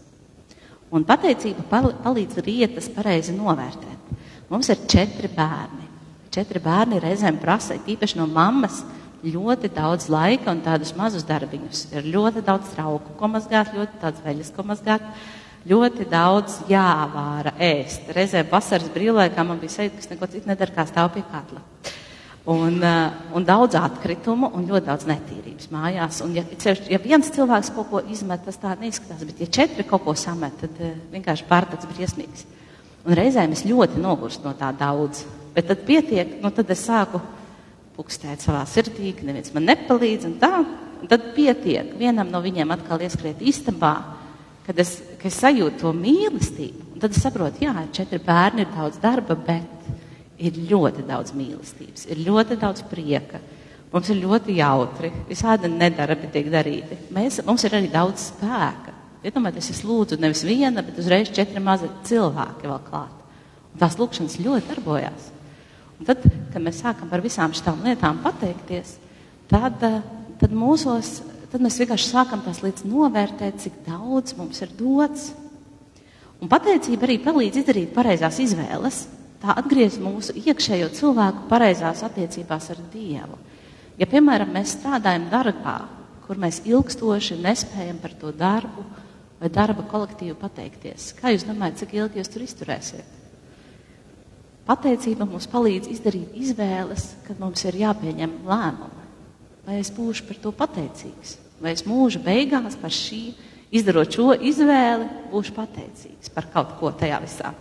Un 0.94 1.08
pateicība 1.08 1.66
palīdz 1.72 2.44
lietas 2.46 2.92
pareizi 2.94 3.34
novērtēt. 3.34 4.14
Mums 4.52 4.70
ir 4.70 4.86
četri 4.92 5.32
bērni. 5.34 5.88
Četri 6.36 6.60
bērni 6.62 7.00
reizēm 7.02 7.40
prasa, 7.42 7.80
īpaši 7.80 8.20
no 8.20 8.28
mammas, 8.30 8.84
ļoti 9.34 9.72
daudz 9.74 10.10
laika 10.12 10.54
un 10.54 10.62
tādus 10.66 10.94
mazus 10.98 11.26
darbiņus. 11.28 11.88
Ir 11.96 12.08
ļoti 12.14 12.44
daudz 12.46 12.72
trauku, 12.76 13.16
ko 13.18 13.30
mazgāt, 13.32 13.74
ļoti 13.76 14.02
daudz 14.02 14.22
veļas, 14.26 14.52
ko 14.56 14.66
mazgāt, 14.68 15.06
ļoti 15.66 16.08
daudz 16.12 16.62
jāvāra 16.70 17.56
ēst. 17.58 18.10
Reizē 18.16 18.46
vasaras 18.50 18.92
brīvlaikā 18.94 19.46
man 19.46 19.62
bija 19.62 19.78
sajūta, 19.78 20.02
ka 20.02 20.14
neko 20.14 20.32
citu 20.34 20.52
nedara, 20.52 20.76
kā 20.76 20.86
stāv 20.90 21.14
pie 21.16 21.26
katla. 21.32 21.64
Un, 22.46 22.76
uh, 22.78 23.16
un 23.34 23.46
daudz 23.46 23.74
atkritumu 23.80 24.52
un 24.54 24.68
ļoti 24.70 24.86
daudz 24.86 25.08
netīrības 25.10 25.72
mājās. 25.74 26.20
Un, 26.22 26.36
ja, 26.38 26.44
ja 26.92 27.00
viens 27.02 27.32
cilvēks 27.34 27.72
kaut 27.74 27.90
ko 27.90 28.02
izmet, 28.14 28.44
tas 28.46 28.62
tā 28.62 28.76
neizskatās, 28.78 29.24
bet 29.26 29.42
ja 29.42 29.48
četri 29.50 29.88
kaut 29.90 30.04
ko 30.06 30.14
samet, 30.14 30.60
tad 30.62 30.78
uh, 30.78 30.92
vienkārši 31.16 31.48
pārtāds 31.50 31.90
briesmīgs. 31.90 32.46
Un 33.06 33.18
reizēm 33.18 33.54
es 33.54 33.66
ļoti 33.66 33.98
nogurstu 34.02 34.46
no 34.46 34.54
tā 34.58 34.70
daudz. 34.78 35.24
Bet 35.56 35.72
tad 35.72 35.82
pietiek, 35.88 36.38
nu 36.44 36.52
tad 36.54 36.70
es 36.74 36.86
sāku 36.86 37.22
pukstēt 37.96 38.44
savā 38.44 38.66
sirdī, 38.70 39.14
ka 39.16 39.26
neviens 39.28 39.54
man 39.56 39.68
nepalīdz, 39.70 40.28
un 40.30 40.36
tā, 40.42 40.52
un 41.02 41.10
tad 41.12 41.32
pietiek 41.36 41.94
vienam 42.00 42.30
no 42.32 42.42
viņiem 42.44 42.74
atkal 42.76 43.02
ieskriet 43.06 43.42
istabā, 43.46 43.96
kad 44.66 44.80
es, 44.82 44.98
kad 45.20 45.30
es 45.30 45.40
sajūtu 45.44 45.82
to 45.84 45.94
mīlestību, 45.96 46.90
un 46.94 47.04
tad 47.04 47.16
es 47.16 47.22
saprotu, 47.24 47.64
jā, 47.66 47.76
ir 47.86 47.94
četri 47.96 48.20
bērni, 48.24 48.66
ir 48.66 48.74
daudz 48.76 49.00
darba, 49.04 49.38
bet 49.38 50.42
ir 50.42 50.58
ļoti 50.72 51.06
daudz 51.08 51.36
mīlestības, 51.38 52.08
ir 52.12 52.24
ļoti 52.26 52.58
daudz 52.60 52.84
prieka. 52.90 53.42
Mums 53.94 54.10
ir 54.12 54.20
ļoti 54.26 54.58
jautri, 54.58 55.12
visādi 55.30 55.70
nedarbi 55.72 56.28
tiek 56.34 56.50
darīti. 56.52 56.98
Mēs, 57.16 57.40
mums 57.48 57.64
ir 57.64 57.78
arī 57.78 57.88
daudz 57.94 58.26
spēka. 58.34 58.92
Iedomājieties, 59.26 59.70
es 59.72 59.86
lūdzu 59.88 60.18
nevis 60.20 60.44
viena, 60.46 60.84
bet 60.86 61.00
uzreiz 61.00 61.32
četri 61.34 61.62
mazi 61.64 61.88
cilvēki 62.10 62.68
vēl 62.68 62.82
klāt. 62.90 63.22
Un 63.72 63.82
tās 63.82 63.96
lūkšanas 63.98 64.36
ļoti 64.44 64.70
darbojās. 64.74 65.30
Tad, 66.04 66.26
kad 66.52 66.60
mēs 66.60 66.82
sākam 66.84 67.08
par 67.08 67.24
visām 67.24 67.54
šīm 67.56 67.86
lietām 67.86 68.20
pateikties, 68.24 68.98
tad, 69.48 69.80
eh, 69.80 70.02
tad, 70.42 70.52
mūsos, 70.52 71.22
tad 71.52 71.64
mēs 71.64 71.80
vienkārši 71.80 72.10
sākam 72.12 72.44
tās 72.44 72.60
lietas 72.66 72.84
novērtēt, 72.84 73.62
cik 73.64 73.80
daudz 73.88 74.36
mums 74.36 74.62
ir 74.62 74.74
dots. 74.76 75.32
Un 76.42 76.52
pateicība 76.52 77.08
arī 77.08 77.18
palīdz 77.24 77.62
izdarīt 77.64 77.96
pareizās 77.96 78.42
izvēles. 78.44 79.06
Tā 79.40 79.56
atgriež 79.56 80.00
mūsu 80.02 80.36
iekšējo 80.36 80.90
cilvēku 80.92 81.48
pareizās 81.48 82.04
attiecībās 82.04 82.70
ar 82.74 82.78
Dievu. 82.92 83.38
Ja, 83.96 84.06
piemēram, 84.06 84.52
mēs 84.52 84.76
strādājam 84.76 85.30
darbā, 85.32 85.88
kur 86.26 86.36
mēs 86.36 86.64
ilgstoši 86.66 87.38
nespējam 87.40 88.02
par 88.02 88.16
to 88.20 88.34
darbu 88.36 88.84
vai 89.40 89.50
darba 89.50 89.86
kolektīvu 89.88 90.36
pateikties, 90.40 91.14
kā 91.20 91.32
jūs 91.32 91.46
domājat, 91.48 91.84
cik 91.84 91.94
ilgi 91.94 92.20
jūs 92.20 92.32
tur 92.34 92.44
izturēsiet? 92.44 93.25
Pateicība 94.66 95.28
mums 95.30 95.46
palīdz 95.52 95.92
izdarīt 95.94 96.38
izvēles, 96.42 97.12
kad 97.28 97.38
mums 97.42 97.62
ir 97.68 97.78
jāpieņem 97.84 98.40
lēmumi. 98.48 99.04
Vai 99.66 99.80
es 99.82 99.92
būšu 99.94 100.26
par 100.26 100.40
to 100.42 100.54
pateicīgs, 100.54 101.36
vai 101.62 101.74
es 101.74 101.86
mūža 101.86 102.22
beigās 102.22 102.78
par 102.78 102.94
šī, 102.94 103.36
izdarot 103.74 104.14
šo 104.14 104.34
izvēli, 104.34 105.08
būšu 105.32 105.54
pateicīgs 105.54 106.34
par 106.34 106.50
kaut 106.54 106.76
ko 106.80 106.92
tajā 106.94 107.22
visā. 107.22 107.54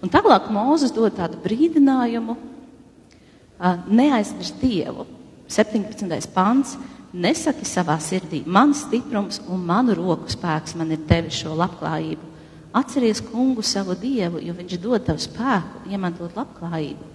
Un 0.00 0.12
tālāk 0.12 0.48
Mozus 0.54 0.92
dod 0.94 1.16
tādu 1.16 1.40
brīdinājumu, 1.42 2.36
neaizmirst 3.88 4.60
Dievu. 4.62 5.06
17. 5.48 6.32
pants. 6.34 6.76
Nesaki 7.08 7.64
savā 7.64 7.94
sirdī, 8.04 8.42
mans 8.44 8.82
stiprums 8.84 9.38
un 9.48 9.62
manu 9.64 9.94
roku 9.96 10.28
spēks 10.28 10.74
man 10.76 10.92
ir 10.92 11.00
devis 11.08 11.38
šo 11.40 11.54
labklājību. 11.56 12.26
Atceries 12.76 13.22
kungu 13.24 13.62
savu 13.64 13.96
dievu, 13.96 14.42
jo 14.44 14.52
viņš 14.56 14.76
dod 14.82 15.06
tev 15.06 15.20
spēku 15.22 15.88
iemantot 15.88 16.36
labklājību, 16.36 17.06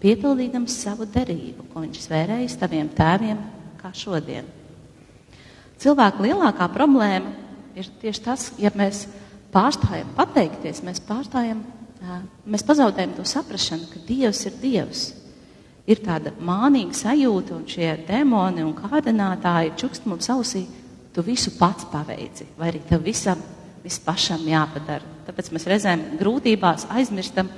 piepildīdams 0.00 0.78
savu 0.86 1.06
derību, 1.06 1.68
ko 1.72 1.84
viņš 1.84 2.00
svērējis 2.06 2.56
taviem 2.62 2.88
tēviem, 2.96 3.42
kā 3.82 3.92
šodien. 3.94 4.48
Cilvēku 5.82 6.24
lielākā 6.24 6.68
problēma 6.72 7.34
ir 7.76 7.88
tieši 8.00 8.24
tas, 8.24 8.48
ja 8.58 8.72
mēs 8.78 9.04
pārstājam 9.52 10.10
pateikties, 10.16 10.80
mēs 10.86 11.02
pārstājam, 11.04 11.60
mēs 12.48 12.64
pazaudējam 12.66 13.16
to 13.18 13.26
saprašanu, 13.28 13.90
ka 13.92 14.02
Dievs 14.08 14.46
ir 14.48 14.56
Dievs. 14.62 15.08
Ir 15.90 15.98
tāda 15.98 16.30
mānīga 16.38 16.94
sajūta, 16.94 17.56
un 17.58 17.66
šie 17.66 17.90
demoni 18.06 18.62
un 18.62 18.70
kārdinātāji 18.78 19.74
čukst 19.82 20.06
mums 20.06 20.30
ausī, 20.30 20.62
tu 21.12 21.24
visu 21.26 21.52
pats 21.58 21.84
paveici, 21.90 22.46
vai 22.56 22.70
arī 22.70 22.80
tev 22.86 23.02
visam 23.04 23.42
viss 23.82 24.02
pašam 24.02 24.44
jāpadara. 24.46 25.06
Tāpēc 25.26 25.50
mēs 25.54 25.66
reizēm 25.70 26.04
grūtībās 26.20 26.86
aizmirstam 26.94 27.50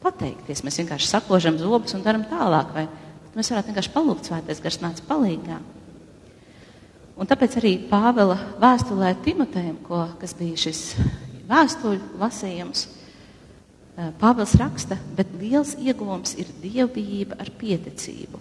pateikties. 0.00 0.64
Mēs 0.64 0.80
vienkārši 0.80 1.10
sakožam 1.10 1.58
zobus 1.60 1.94
un 1.96 2.04
darām 2.04 2.24
tālāk. 2.30 2.72
Vai 2.76 2.86
mēs 3.36 3.52
varētu 3.52 3.72
vienkārši 3.72 3.92
palūgt 3.94 4.30
svētais 4.30 4.62
gars 4.64 4.80
nāca 4.82 5.04
palīgā. 5.08 5.60
Un 7.20 7.28
tāpēc 7.28 7.58
arī 7.60 7.74
Pāvela 7.90 8.38
vēstulē 8.60 9.12
Timotejam, 9.24 9.76
ko, 9.84 10.06
kas 10.20 10.32
bija 10.38 10.56
šis 10.56 10.80
vēstuļu 11.50 12.16
lasījums, 12.20 12.86
eh, 12.86 14.12
Pāvils 14.20 14.56
raksta, 14.56 14.96
bet 15.16 15.34
liels 15.36 15.74
ieguvums 15.76 16.32
ir 16.40 16.48
dievbijība 16.62 17.36
ar 17.40 17.50
pieticību. 17.60 18.40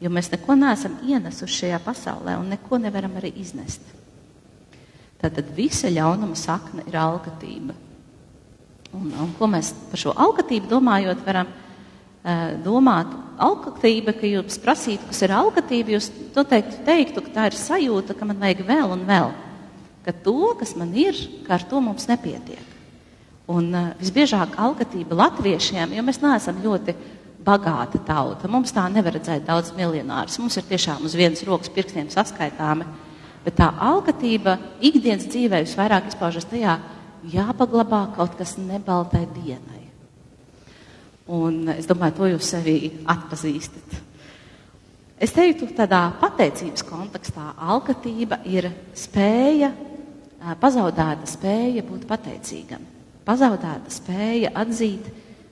Jo 0.00 0.10
mēs 0.10 0.32
neko 0.32 0.56
neesam 0.58 0.96
ienesuši 1.04 1.58
šajā 1.60 1.82
pasaulē 1.84 2.38
un 2.40 2.48
neko 2.48 2.78
nevaram 2.78 3.12
arī 3.20 3.36
iznest. 3.38 3.82
Tātad 5.22 5.52
visa 5.54 5.90
ļaunuma 5.92 6.34
sakne 6.38 6.82
ir 6.88 6.96
alkatība. 6.98 7.76
Un, 8.92 9.12
un 9.22 9.30
ko 9.38 9.46
mēs 9.48 9.70
par 9.88 10.00
šo 10.00 10.14
alkatību 10.18 10.66
domājot, 10.68 11.22
varam 11.24 11.52
uh, 11.52 12.58
domāt? 12.64 13.12
Alkatība, 13.42 14.12
ka 14.18 14.28
jums 14.28 14.58
prasītu, 14.62 15.06
kas 15.08 15.22
ir 15.24 15.32
alkatība, 15.36 15.94
jūs 15.94 16.10
noteikti 16.34 16.82
teiktu, 16.86 17.22
ka 17.24 17.32
tā 17.36 17.46
ir 17.48 17.56
sajūta, 17.58 18.16
ka 18.18 18.28
man 18.28 18.42
vajag 18.42 18.64
vēl 18.66 18.92
un 18.96 19.06
vēl. 19.08 19.30
Ka 20.02 20.14
to, 20.26 20.36
kas 20.58 20.74
man 20.78 20.90
ir, 20.98 21.16
ka 21.46 21.54
ar 21.56 21.64
to 21.70 21.80
mums 21.80 22.08
nepietiek. 22.10 22.74
Un 23.52 23.70
uh, 23.70 23.88
visbiežāk 24.02 24.58
alkatība 24.58 25.22
latviešiem, 25.22 25.94
jo 25.94 26.04
mēs 26.06 26.18
neesam 26.22 26.58
ļoti 26.66 26.96
bagāta 27.46 28.02
tauta. 28.10 28.50
Mums 28.50 28.74
tā 28.74 28.88
nevar 28.90 29.14
redzēt 29.16 29.46
daudz 29.46 29.70
miljonārus. 29.78 30.40
Mums 30.42 30.58
ir 30.58 30.66
tiešām 30.66 31.06
uz 31.06 31.14
vienas 31.18 31.46
rokas 31.46 31.70
pirkstiem 31.70 32.10
saskaitāmi 32.10 32.90
Bet 33.42 33.56
tā 33.58 33.72
alkatība 33.82 34.56
ikdienas 34.84 35.26
dzīvē 35.26 35.64
visvairāk 35.64 36.10
izpaužas 36.12 36.46
tajā, 36.50 36.76
jāpaglabā 37.32 38.04
kaut 38.16 38.36
kas 38.38 38.54
nebaltai 38.58 39.24
dienai. 39.34 39.80
Un 41.32 41.70
es 41.74 41.88
domāju, 41.90 42.16
to 42.16 42.30
jūs 42.32 42.50
sevī 42.54 42.76
atpazīstat. 43.10 43.98
Es 45.22 45.34
teiktu, 45.34 45.68
tādā 45.78 46.08
pateicības 46.18 46.82
kontekstā 46.86 47.52
alkatība 47.62 48.40
ir 48.50 48.66
spēja, 48.98 49.70
pazaudēta 50.58 51.28
spēja 51.30 51.84
būt 51.86 52.08
pateicīgam. 52.10 52.82
Pazaudēta 53.22 53.90
spēja 53.94 54.50
atzīt, 54.58 55.06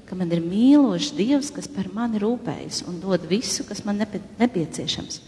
ka 0.07 0.19
man 0.19 0.33
ir 0.35 0.43
mīlošs 0.43 1.13
Dievs, 1.15 1.53
kas 1.55 1.71
par 1.71 1.87
mani 1.95 2.19
rūpējas 2.19 2.83
un 2.91 2.99
dod 3.03 3.29
visu, 3.31 3.63
kas 3.69 3.85
man 3.87 4.03
nepieciešams 4.03 5.21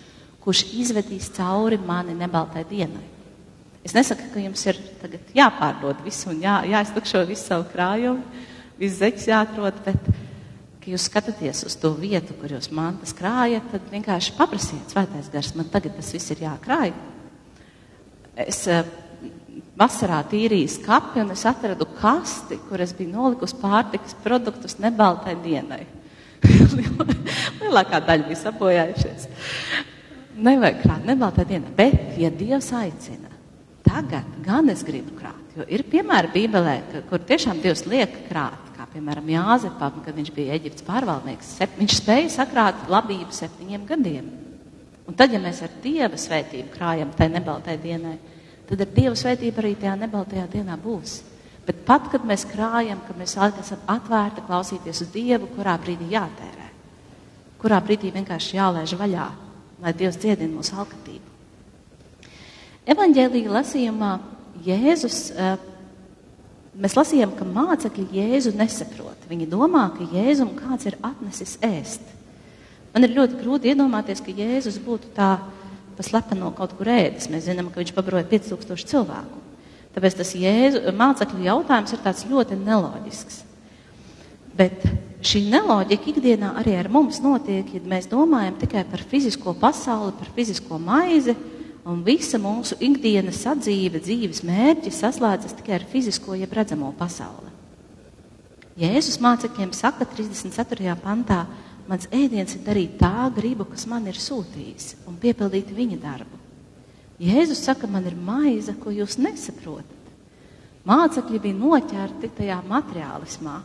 kurš 0.43 0.65
izvedīs 0.75 1.31
cauri 1.37 1.79
mani 1.79 2.15
nebaltai 2.19 2.65
dienai. 2.69 3.05
Es 3.83 3.95
nesaku, 3.97 4.29
ka 4.31 4.43
jums 4.43 4.63
ir 4.71 4.79
jāpārdod 5.35 6.03
visu 6.05 6.31
un 6.31 6.43
jā, 6.43 6.61
jāiztukšo 6.71 7.25
visu 7.27 7.49
savu 7.49 7.67
krājumu, 7.73 8.23
viss 8.79 9.01
zeķis 9.01 9.27
jāatrod, 9.33 9.81
bet, 9.87 10.11
kad 10.79 10.89
jūs 10.91 11.09
skatāties 11.11 11.65
uz 11.67 11.77
to 11.79 11.91
vietu, 11.99 12.37
kur 12.39 12.55
jūs 12.55 12.71
mantas 12.75 13.15
krājat, 13.19 13.67
tad 13.75 13.89
vienkārši 13.91 14.37
paprasiet, 14.39 14.95
svētais 14.95 15.31
gars, 15.35 15.55
man 15.59 15.71
tagad 15.71 15.99
tas 15.99 16.13
viss 16.15 16.31
ir 16.35 16.45
jākrāj. 16.45 16.95
Es 18.47 18.63
uh, 18.71 18.87
vasarā 19.79 20.21
tīrīju 20.31 20.71
skapi 20.79 21.23
un 21.23 21.35
es 21.35 21.43
atradu 21.49 21.87
kasti, 21.99 22.59
kur 22.69 22.83
es 22.83 22.95
biju 22.97 23.17
nolikusi 23.17 23.59
pārtikas 23.61 24.15
produktus 24.23 24.79
nebaltai 24.83 25.35
dienai. 25.43 25.85
Lielākā 27.63 28.03
daļa 28.03 28.29
bija 28.29 28.41
sabojājušies. 28.47 29.27
Nevajag 30.33 30.79
krāt 30.81 31.05
nebaltai 31.05 31.45
dienai, 31.49 31.71
bet, 31.77 32.15
ja 32.17 32.31
Dievs 32.33 32.71
aicina, 32.73 33.29
tagad 33.85 34.29
gan 34.45 34.71
es 34.73 34.81
gribu 34.87 35.13
krāt. 35.19 35.41
Jo 35.53 35.67
ir 35.69 35.85
piemēri 35.85 36.31
Bībelē, 36.33 36.77
kur 37.11 37.21
tiešām 37.29 37.61
Dievs 37.61 37.85
liek 37.85 38.15
krāt, 38.31 38.71
kā 38.73 38.87
piemēram 38.95 39.29
Jāzepam, 39.29 39.99
kad 40.05 40.17
viņš 40.17 40.31
bija 40.33 40.57
Eģiptes 40.57 40.87
pārvaldnieks. 40.87 41.51
Sep, 41.59 41.75
viņš 41.77 41.99
spēja 41.99 42.31
sakrāt 42.39 42.89
labību 42.93 43.37
septiņiem 43.37 43.85
gadiem. 43.91 44.31
Un 45.05 45.19
tad, 45.19 45.35
ja 45.35 45.43
mēs 45.43 45.61
ar 45.67 45.77
Dieva 45.85 46.17
svētību 46.17 46.73
krājam 46.73 47.13
tai 47.19 47.29
nebaltai 47.35 47.77
dienai, 47.83 48.17
tad 48.71 48.87
ar 48.87 48.91
Dieva 48.97 49.15
svētību 49.19 49.61
arī 49.61 49.75
tajā 49.85 49.99
nebaltajā 50.07 50.47
dienā 50.55 50.79
būs. 50.81 51.19
Bet 51.67 51.85
pat, 51.87 52.09
kad 52.11 52.25
mēs 52.27 52.49
krājam, 52.49 53.05
kad 53.07 53.19
mēs 53.21 53.37
esam 53.37 53.85
atvērti 53.93 54.49
klausīties 54.49 55.05
uz 55.05 55.13
Dievu, 55.13 55.53
kurā 55.53 55.77
brīdī 55.79 56.09
jātērē, 56.17 56.69
kurā 57.61 57.79
brīdī 57.85 58.11
vienkārši 58.17 58.57
jālaiž 58.57 58.97
vaļā, 58.99 59.29
lai 59.83 59.93
Dievs 59.99 60.19
dziedina 60.23 60.55
mūsu 60.55 60.77
alkatību. 60.79 61.29
Evanģēlīja 62.93 63.51
lasījumā 63.53 64.13
Jēzus, 64.63 65.19
eh, 65.35 65.57
mēs 66.79 66.97
lasījām, 66.99 67.35
ka 67.39 67.47
mācekļi 67.47 68.07
Jēzu 68.15 68.55
nesaprot. 68.59 69.27
Viņi 69.29 69.49
domā, 69.51 69.89
ka 69.97 70.07
Jēzum 70.07 70.55
kāds 70.59 70.87
ir 70.87 70.99
atnesis 71.03 71.57
ēst. 71.63 72.03
Man 72.95 73.05
ir 73.05 73.15
ļoti 73.17 73.39
grūti 73.41 73.73
iedomāties, 73.73 74.23
ka 74.23 74.35
Jēzus 74.35 74.79
būtu 74.79 75.15
tā 75.17 75.39
pa 75.97 76.03
slepeno 76.03 76.53
kaut 76.55 76.77
kur 76.77 76.87
ēdis. 76.87 77.31
Mēs 77.31 77.47
zinām, 77.49 77.71
ka 77.73 77.81
viņš 77.81 77.95
pabaroja 77.95 78.25
5000 78.29 78.87
cilvēku. 78.91 79.41
Tāpēc 79.95 80.17
tas 80.17 80.35
Jēzu, 80.35 80.93
mācekļu 80.97 81.47
jautājums 81.47 81.93
ir 81.93 82.03
tāds 82.05 82.25
ļoti 82.29 82.57
neloģisks. 82.57 83.43
Bet 84.57 84.85
šī 85.23 85.45
neloģika 85.53 86.11
ikdienā 86.13 86.53
arī 86.61 86.75
ar 86.79 86.89
mums 86.93 87.21
notiek, 87.23 87.69
ja 87.75 87.81
mēs 87.87 88.09
domājam 88.11 88.57
tikai 88.61 88.85
par 88.91 89.03
fizisko 89.07 89.55
pasauli, 89.59 90.15
par 90.19 90.31
fizisko 90.35 90.79
maizi, 90.83 91.37
un 91.87 92.03
visa 92.07 92.39
mūsu 92.43 92.79
ikdienas 92.83 93.41
sadzīve, 93.43 94.03
dzīves 94.03 94.43
mērķis 94.47 95.01
saslēdzas 95.03 95.57
tikai 95.59 95.79
ar 95.81 95.87
fizisko, 95.91 96.37
jeb 96.39 96.53
redzamo 96.55 96.93
pasauli. 96.99 97.51
Jēzus 98.79 99.19
mācekļiem 99.21 99.73
saka 99.77 100.07
34. 100.09 100.95
pantā, 101.03 101.43
mans 101.89 102.07
ēdiens 102.15 102.55
ir 102.57 102.63
darīt 102.65 102.95
tā 103.01 103.29
gribu, 103.35 103.67
kas 103.69 103.85
man 103.91 104.07
ir 104.09 104.17
sūtījis, 104.17 104.95
un 105.11 105.19
piepildīt 105.21 105.75
viņa 105.77 105.99
darbu. 106.01 106.39
Jēzus 107.23 107.61
saka, 107.67 107.87
man 107.87 108.07
ir 108.09 108.17
maize, 108.17 108.73
ko 108.81 108.91
jūs 108.91 109.19
nesaprotat. 109.21 109.99
Mācekļi 110.89 111.39
bija 111.45 111.59
noķerti 111.59 112.33
tajā 112.41 112.57
materiālismā, 112.67 113.61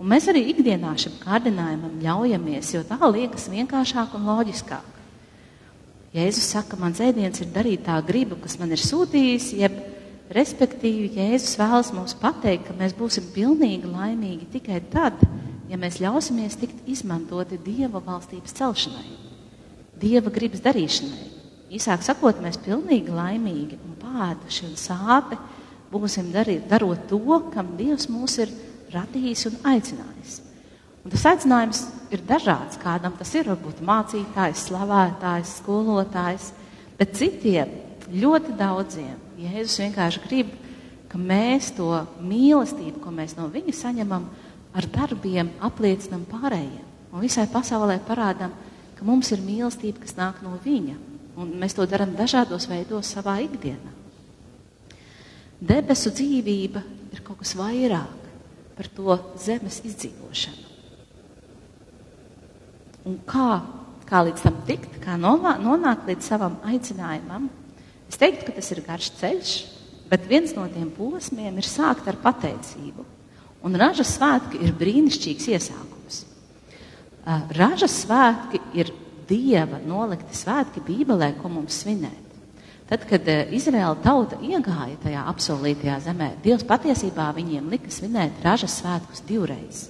un 0.00 0.08
mēs 0.08 0.30
arī 0.32 0.46
ikdienā 0.54 0.94
šim 0.98 1.18
kārdinājumam 1.20 2.00
ļaujamies, 2.00 2.72
jo 2.74 2.82
tā 2.88 2.98
liekas 3.04 3.50
vienkāršāk 3.52 4.16
un 4.16 4.26
loģiskāk. 4.30 4.96
Jēzus 6.16 6.48
saka, 6.56 6.74
mans 6.80 6.98
ēdiens 7.04 7.38
ir 7.38 7.52
darīt 7.54 7.84
tā 7.86 8.00
gribu, 8.02 8.40
kas 8.42 8.56
man 8.58 8.72
ir 8.74 8.80
sūtījis, 8.82 9.52
jeb 9.60 9.76
respektīvi 10.34 11.12
Jēzus 11.20 11.54
vēlas 11.60 11.92
mums 11.94 12.16
pateikt, 12.18 12.66
ka 12.66 12.74
mēs 12.78 12.96
būsim 12.98 13.28
pilnīgi 13.34 13.90
laimīgi 13.90 14.48
tikai 14.56 14.80
tad, 14.90 15.20
ja 15.70 15.78
mēs 15.78 16.00
ļausimies 16.02 16.58
tikt 16.58 16.88
izmantoti 16.90 17.60
Dieva 17.62 18.02
valstības 18.02 18.56
celšanai, 18.58 19.06
Dieva 20.00 20.32
gribas 20.34 20.64
darīšanai. 20.64 21.28
Īsāk 21.70 22.02
sakot, 22.02 22.40
mēs 22.42 22.58
pilnīgi 22.58 23.12
laimīgi 23.14 23.78
un 23.86 23.94
pāduši 24.00 24.66
un 24.66 24.74
sāpi 24.80 25.38
būsim 25.92 26.32
darīt, 26.34 26.66
darot 26.70 27.06
to, 27.10 27.38
kam 27.54 27.76
Dievs 27.78 28.08
mūs 28.10 28.40
ir 28.42 28.50
radījis 28.94 29.46
un 29.50 29.58
aicinājis. 29.72 30.40
Un 31.00 31.12
tas 31.14 31.24
aicinājums 31.30 31.84
ir 32.12 32.22
dažāds. 32.28 32.78
Kādam 32.80 33.14
tas 33.18 33.32
ir 33.38 33.48
varbūt 33.48 33.80
mācītājs, 33.86 34.66
slavētājs, 34.68 35.56
skolotājs, 35.62 36.50
bet 36.98 37.16
citiem, 37.16 37.72
ļoti 38.10 38.56
daudziem, 38.58 39.16
Jēzus 39.40 39.78
vienkārši 39.80 40.22
grib, 40.26 40.50
ka 41.08 41.18
mēs 41.18 41.70
to 41.78 41.88
mīlestību, 42.20 43.00
ko 43.00 43.12
mēs 43.14 43.32
no 43.38 43.48
viņa 43.50 43.72
saņemam, 43.78 44.26
ar 44.76 44.86
darbiem 44.92 45.48
apliecinam 45.64 46.26
pārējiem. 46.28 46.84
Un 47.10 47.24
visai 47.24 47.46
pasaulē 47.50 47.96
parādām, 48.06 48.52
ka 48.98 49.06
mums 49.08 49.32
ir 49.32 49.40
mīlestība, 49.42 50.04
kas 50.04 50.14
nāk 50.18 50.44
no 50.44 50.58
viņa. 50.62 50.98
Un 51.40 51.56
mēs 51.58 51.74
to 51.74 51.86
darām 51.88 52.12
dažādos 52.18 52.68
veidos 52.68 53.08
savā 53.16 53.38
ikdienā. 53.46 53.96
Debesu 55.60 56.12
dzīvība 56.12 56.82
ir 57.14 57.24
kaut 57.24 57.40
kas 57.40 57.56
vairāk 57.56 58.19
par 58.80 58.88
to 58.96 59.16
zemes 59.36 59.82
izdzīvošanu. 59.84 60.68
Un 63.10 63.18
kā, 63.28 63.60
kā 64.08 64.22
līdz 64.24 64.44
tam 64.46 64.56
tikt, 64.64 64.94
kā 65.04 65.18
nonākt 65.20 66.08
līdz 66.08 66.24
savam 66.24 66.56
aicinājumam? 66.64 67.50
Es 68.08 68.16
teiktu, 68.20 68.46
ka 68.48 68.54
tas 68.56 68.72
ir 68.72 68.80
garš 68.86 69.10
ceļš, 69.20 69.52
bet 70.08 70.24
viens 70.30 70.56
no 70.56 70.64
tiem 70.72 70.88
posmiem 70.96 71.60
ir 71.60 71.68
sākt 71.68 72.08
ar 72.08 72.16
pateicību. 72.24 73.04
Un 73.68 73.76
ražas 73.76 74.14
svētki 74.16 74.62
ir 74.64 74.72
brīnišķīgs 74.80 75.50
iesākums. 75.52 76.22
Ražas 77.60 78.00
svētki 78.06 78.62
ir 78.80 78.94
Dieva 79.28 79.76
nolikti 79.84 80.34
svētki 80.34 80.80
Bībelē, 80.82 81.34
ko 81.38 81.52
mums 81.52 81.84
svinēt. 81.84 82.29
Tad, 82.90 83.04
kad 83.06 83.28
Izraēla 83.54 84.00
tauta 84.02 84.40
iegāja 84.42 84.96
tajā 85.04 85.22
apsolītajā 85.30 86.00
zemē, 86.08 86.32
Dievs 86.42 86.66
patiesībā 86.66 87.28
viņiem 87.36 87.68
lika 87.70 87.92
svinēt 87.94 88.40
ražas 88.42 88.80
svētkus 88.80 89.22
divreiz. 89.28 89.84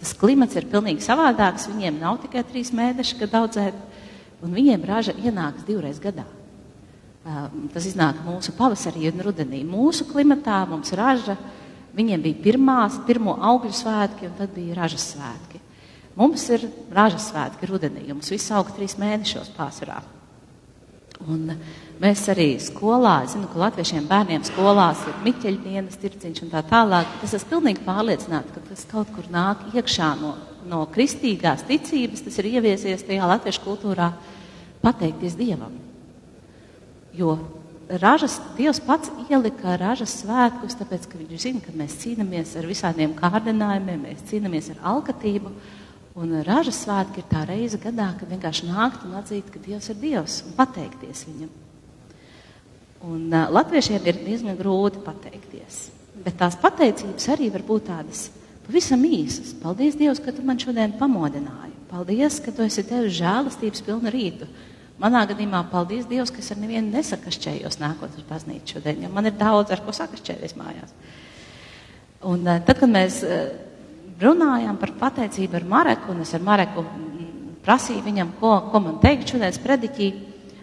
Tas 0.00 0.12
klimats 0.16 0.54
ir 0.56 0.68
pilnīgi 0.70 1.02
savādāks. 1.04 1.66
Viņiem 1.72 1.98
nav 2.00 2.20
tikai 2.22 2.44
trīs 2.46 2.70
mēneši, 2.76 3.18
kad 3.20 3.34
audzēt, 3.42 3.80
un 4.46 4.54
viņiem 4.54 4.86
raža 4.86 5.16
ienāks 5.18 5.66
divreiz 5.66 5.98
gadā. 6.00 6.24
Tas 7.74 7.84
iznāk 7.84 8.22
mūsu 8.24 8.54
pavasarī 8.56 9.10
un 9.10 9.20
rudenī. 9.26 9.60
Mūsu 9.66 10.06
klimatā 10.08 10.62
mums 10.70 10.94
raža, 10.96 11.34
viņiem 11.98 12.22
bija 12.24 12.44
pirmās, 12.46 12.96
pirmo 13.10 13.34
augļu 13.50 13.74
svētki, 13.76 14.30
un 14.30 14.38
tad 14.38 14.54
bija 14.54 14.78
ražas 14.78 15.10
svētki. 15.12 15.60
Mums 16.16 16.46
ir 16.54 16.64
ražas 16.94 17.28
svētki 17.28 17.68
rudenī, 17.68 18.06
mums 18.08 18.30
viss 18.32 18.54
aug 18.56 18.72
trīs 18.76 18.96
mēnešos 19.02 19.52
pārsvarā. 19.58 20.00
Un 21.28 21.52
mēs 22.00 22.24
arī 22.32 22.54
skolā, 22.62 23.20
zinu, 23.28 23.48
ka 23.52 23.60
latviešiem 23.66 24.08
bērniem 24.08 24.44
skolās 24.48 25.02
ir 25.08 25.20
miķeļdienas, 25.26 26.00
tirciņš 26.00 26.42
un 26.46 26.52
tā 26.54 26.62
tālāk. 26.70 27.12
Es 27.24 27.34
esmu 27.36 27.56
pilnīgi 27.56 27.84
pārliecināta, 27.86 28.54
ka 28.56 28.64
tas 28.70 28.86
kaut 28.90 29.12
kur 29.14 29.28
nāk 29.32 29.66
iekšā 29.74 30.10
no, 30.20 30.34
no 30.68 30.82
kristīgās 30.94 31.66
ticības, 31.68 32.24
tas 32.26 32.40
ir 32.40 32.50
ieviesies 32.54 33.06
tajā 33.06 33.28
latviešu 33.34 33.64
kultūrā 33.66 34.10
pateikties 34.80 35.36
Dievam. 35.38 35.76
Jo 37.16 37.36
ražas, 38.00 38.38
Dievs 38.56 38.80
pats 38.86 39.10
ielika 39.28 39.76
ražas 39.80 40.14
svētkus, 40.22 40.78
tāpēc, 40.80 41.08
ka 41.10 41.20
viņš 41.20 41.44
zina, 41.44 41.62
ka 41.64 41.74
mēs 41.76 41.98
cīnāmies 42.00 42.56
ar 42.56 42.68
visādiem 42.70 43.16
kārdinājumiem, 43.18 44.06
mēs 44.08 44.28
cīnāmies 44.30 44.72
ar 44.76 44.84
alkatību. 44.94 45.52
Un 46.20 46.40
ražas 46.46 46.80
svētki 46.84 47.22
ir 47.22 47.26
tā 47.30 47.44
reize 47.46 47.78
gadā, 47.80 48.10
kad 48.18 48.30
vienkārši 48.30 48.70
nākt 48.70 49.04
un 49.06 49.18
atzīt, 49.20 49.50
ka 49.52 49.62
Dievs 49.62 49.92
ir 49.92 50.00
Dievs 50.00 50.40
un 50.46 50.56
pateikties 50.56 51.26
viņam. 51.28 51.50
Un 53.06 53.30
uh, 53.32 53.46
latviešiem 53.48 54.04
ir 54.04 54.18
diezgan 54.26 54.58
grūti 54.58 55.00
pateikties. 55.04 55.86
Bet 56.20 56.36
tās 56.40 56.58
pateicības 56.60 57.30
arī 57.32 57.48
var 57.54 57.64
būt 57.64 57.86
tādas 57.88 58.26
pavisam 58.66 59.02
īsas. 59.08 59.54
Paldies, 59.62 59.96
Dievs, 59.96 60.20
ka 60.20 60.34
tu 60.36 60.44
man 60.44 60.60
šodien 60.60 60.92
pamodināji. 61.00 61.72
Paldies, 61.90 62.36
ka 62.44 62.52
tu 62.54 62.62
esi 62.66 62.84
devis 62.86 63.16
žēlastības 63.16 63.82
pilnu 63.86 64.12
rītu. 64.12 64.50
Manā 65.00 65.24
gadījumā 65.30 65.62
paldies 65.72 66.04
Dievam, 66.06 66.28
ka 66.28 66.42
es 66.42 66.52
ar 66.52 66.60
nevienu 66.60 66.92
nesakašķējos 66.92 67.80
nākot 67.80 68.18
uz 68.20 68.26
baznīcu 68.28 68.76
šodien, 68.76 69.06
jo 69.06 69.08
man 69.14 69.30
ir 69.30 69.38
daudz, 69.40 69.72
ar 69.72 69.80
ko 69.80 69.94
sakašķēties 69.96 70.58
mājās. 70.60 70.92
Un 72.28 72.44
uh, 72.44 72.60
tad, 72.60 72.76
kad 72.82 72.92
mēs 72.92 73.22
uh, 73.24 73.48
runājām 74.20 74.76
par 74.76 74.92
pateicību 75.00 75.56
ar 75.56 75.66
Mareku, 75.72 76.12
un 76.12 76.20
es 76.26 76.34
ar 76.36 76.44
Mareku 76.44 76.84
prasīju 77.64 78.04
viņam, 78.04 78.34
ko, 78.40 78.52
ko 78.72 78.82
man 78.84 79.00
teikt 79.00 79.32
šodienas 79.32 79.60
prediķī. 79.64 80.10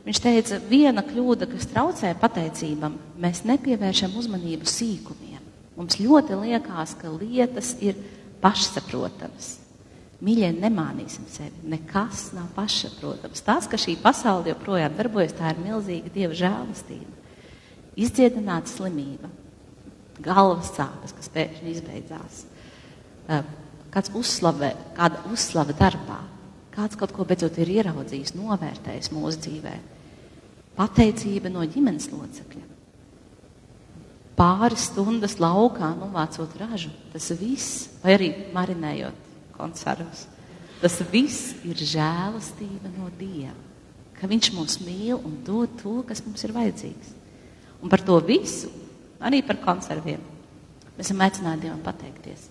Viņš 0.08 0.20
teica, 0.24 0.60
viena 0.70 1.04
kļūda, 1.04 1.50
kas 1.52 1.68
traucē 1.68 2.14
pateicībam, 2.22 2.96
mēs 3.20 3.44
nepievēršam 3.48 4.16
uzmanību 4.16 4.70
sīkumiem. 4.72 5.44
Mums 5.78 6.00
ļoti 6.00 6.38
liekas, 6.40 6.96
ka 6.98 7.12
lietas 7.12 7.74
ir 7.84 8.00
pašsaprotamas. 8.42 9.58
Mīļie, 10.24 10.50
nemānīsim 10.58 11.28
sevi. 11.30 11.68
Nekas 11.70 12.32
nav 12.34 12.48
pašsaprotams. 12.56 13.44
Tas, 13.46 13.68
ka 13.70 13.78
šī 13.78 13.98
pasaule 14.02 14.50
joprojām 14.54 14.96
darbojas, 14.98 15.36
tā 15.38 15.52
ir 15.54 15.62
milzīga 15.62 16.14
dieva 16.16 16.40
žēlastība. 16.40 17.14
Izdziedināta 17.98 18.72
slimība, 18.72 19.30
galvas 20.24 20.72
sāpes, 20.74 21.14
kas 21.20 21.30
pēkšņi 21.36 21.74
izbeidzās 21.76 22.44
kāds 23.94 24.12
uzslavē, 24.16 24.72
kāda 24.98 25.22
uzslava 25.34 25.76
darbā, 25.78 26.20
kāds 26.76 26.98
kaut 27.00 27.14
ko 27.16 27.26
beidzot 27.28 27.58
ir 27.62 27.72
ieraudzījis, 27.80 28.36
novērtējis 28.38 29.14
mūsu 29.16 29.42
dzīvē. 29.46 29.76
Pateicība 30.78 31.50
no 31.50 31.64
ģimenes 31.66 32.12
locekļa. 32.14 32.66
Pāris 34.38 34.92
stundas 34.92 35.40
laukā 35.42 35.90
novācot 35.98 36.52
ražu, 36.60 36.92
tas 37.10 37.32
viss, 37.40 37.88
vai 38.04 38.14
arī 38.14 38.28
marinējot 38.54 39.24
konservus, 39.56 40.28
tas 40.78 41.00
viss 41.10 41.56
ir 41.66 41.80
žēlastība 41.82 42.92
no 42.94 43.10
Dieva. 43.18 43.56
Ka 44.18 44.30
Viņš 44.30 44.52
mūs 44.54 44.78
mīl 44.82 45.18
un 45.18 45.40
dod 45.46 45.74
to, 45.82 46.00
kas 46.06 46.22
mums 46.26 46.46
ir 46.46 46.54
vajadzīgs. 46.54 47.10
Un 47.82 47.90
par 47.90 48.02
to 48.06 48.18
visu, 48.26 48.70
arī 49.22 49.44
par 49.46 49.60
konserviem, 49.62 50.22
mēs 50.98 51.10
esam 51.10 51.22
aicināti 51.26 51.66
Dievam 51.66 51.82
pateikties. 51.86 52.48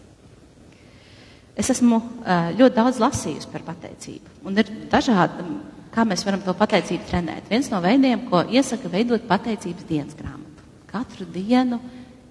Es 1.56 1.70
esmu 1.72 2.02
ļoti 2.58 2.74
daudz 2.76 2.98
lasījusi 3.00 3.50
par 3.50 3.64
pateicību. 3.66 4.42
Un 4.46 4.58
ir 4.60 4.70
dažādi, 4.92 5.46
kā 5.96 6.04
mēs 6.04 6.26
varam 6.28 6.42
to 6.44 6.52
pateicību 6.56 7.08
trenēt. 7.08 7.48
Viens 7.48 7.70
no 7.72 7.80
veidiem, 7.80 8.26
ko 8.28 8.42
iesaka 8.52 8.90
veidot 8.92 9.24
pateicības 9.28 9.88
dienas 9.88 10.16
grāmatu. 10.18 10.64
Katru 10.90 11.24
dienu 11.32 11.80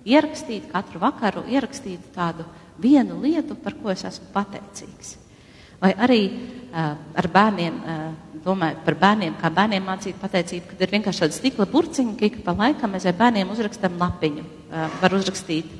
ierakstīt, 0.05 0.69
katru 0.69 1.01
vakaru 1.01 1.45
ierakstīt 1.49 2.11
tādu 2.13 2.45
vienu 2.81 3.17
lietu, 3.23 3.57
par 3.57 3.73
ko 3.81 3.89
es 3.93 4.05
esmu 4.05 4.29
pateicīgs. 4.35 5.15
Vai 5.81 5.91
arī 6.05 6.19
uh, 6.29 6.93
ar 7.17 7.27
bērniem, 7.33 7.79
uh, 7.81 8.35
domāju 8.45 8.77
par 8.85 8.95
bērniem, 9.01 9.33
kā 9.41 9.49
bērniem 9.53 9.83
mācīt 9.85 10.19
pateicību, 10.21 10.69
kad 10.71 10.85
ir 10.85 10.93
vienkārši 10.93 11.25
tāda 11.25 11.35
stikla 11.35 11.67
burciņa, 11.71 12.13
ka 12.19 12.29
ik 12.29 12.37
pa 12.45 12.53
laikam 12.55 12.93
mēs 12.95 13.07
ar 13.09 13.17
bērniem 13.17 13.49
uzrakstam 13.51 13.97
lapiņu. 13.99 14.45
Uh, 14.45 14.85
var 15.01 15.17
uzrakstīt 15.17 15.73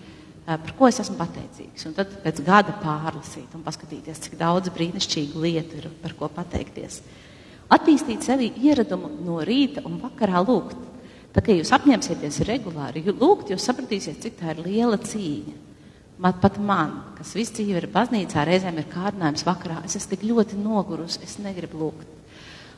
par 0.46 0.76
ko 0.78 0.86
es 0.86 1.00
esmu 1.02 1.16
pateicīgs. 1.18 1.88
Un 1.90 1.96
tad 1.98 2.12
pēc 2.22 2.44
gada 2.46 2.76
pārlasīt 2.78 3.56
un 3.58 3.64
paskatīties, 3.66 4.20
cik 4.28 4.36
daudz 4.38 4.70
brīnišķīgu 4.76 5.42
lietu 5.42 5.80
ir 5.80 5.88
par 6.04 6.14
ko 6.20 6.30
pateikties. 6.30 7.00
Attīstīt 7.74 8.26
sevi 8.26 8.52
ieradumu 8.62 9.10
no 9.26 9.40
rīta 9.46 9.82
un 9.88 9.98
vakarā 10.04 10.42
lūgt. 10.46 10.78
Tā 11.36 11.42
kā 11.44 11.56
jūs 11.56 11.74
apņemsieties 11.76 12.44
regulāri 12.48 13.04
lūgt, 13.10 13.50
jūs 13.52 13.66
sapratīsiet, 13.66 14.22
cik 14.24 14.38
tā 14.40 14.54
ir 14.54 14.62
liela 14.68 15.00
cīņa. 15.02 15.56
Man, 16.24 16.38
pat 16.40 16.60
man, 16.64 16.94
kas 17.18 17.34
visu 17.36 17.58
dzīvi 17.58 17.82
ir 17.82 17.90
baznīcā, 17.92 18.46
reizēm 18.48 18.78
ir 18.80 18.86
kārdinājums 18.94 19.44
vakarā, 19.44 19.82
es 19.84 19.98
esmu 20.00 20.14
tik 20.14 20.24
ļoti 20.30 20.60
nogurusi, 20.62 21.20
es 21.26 21.36
negribu 21.44 21.82
lūgt. 21.82 22.14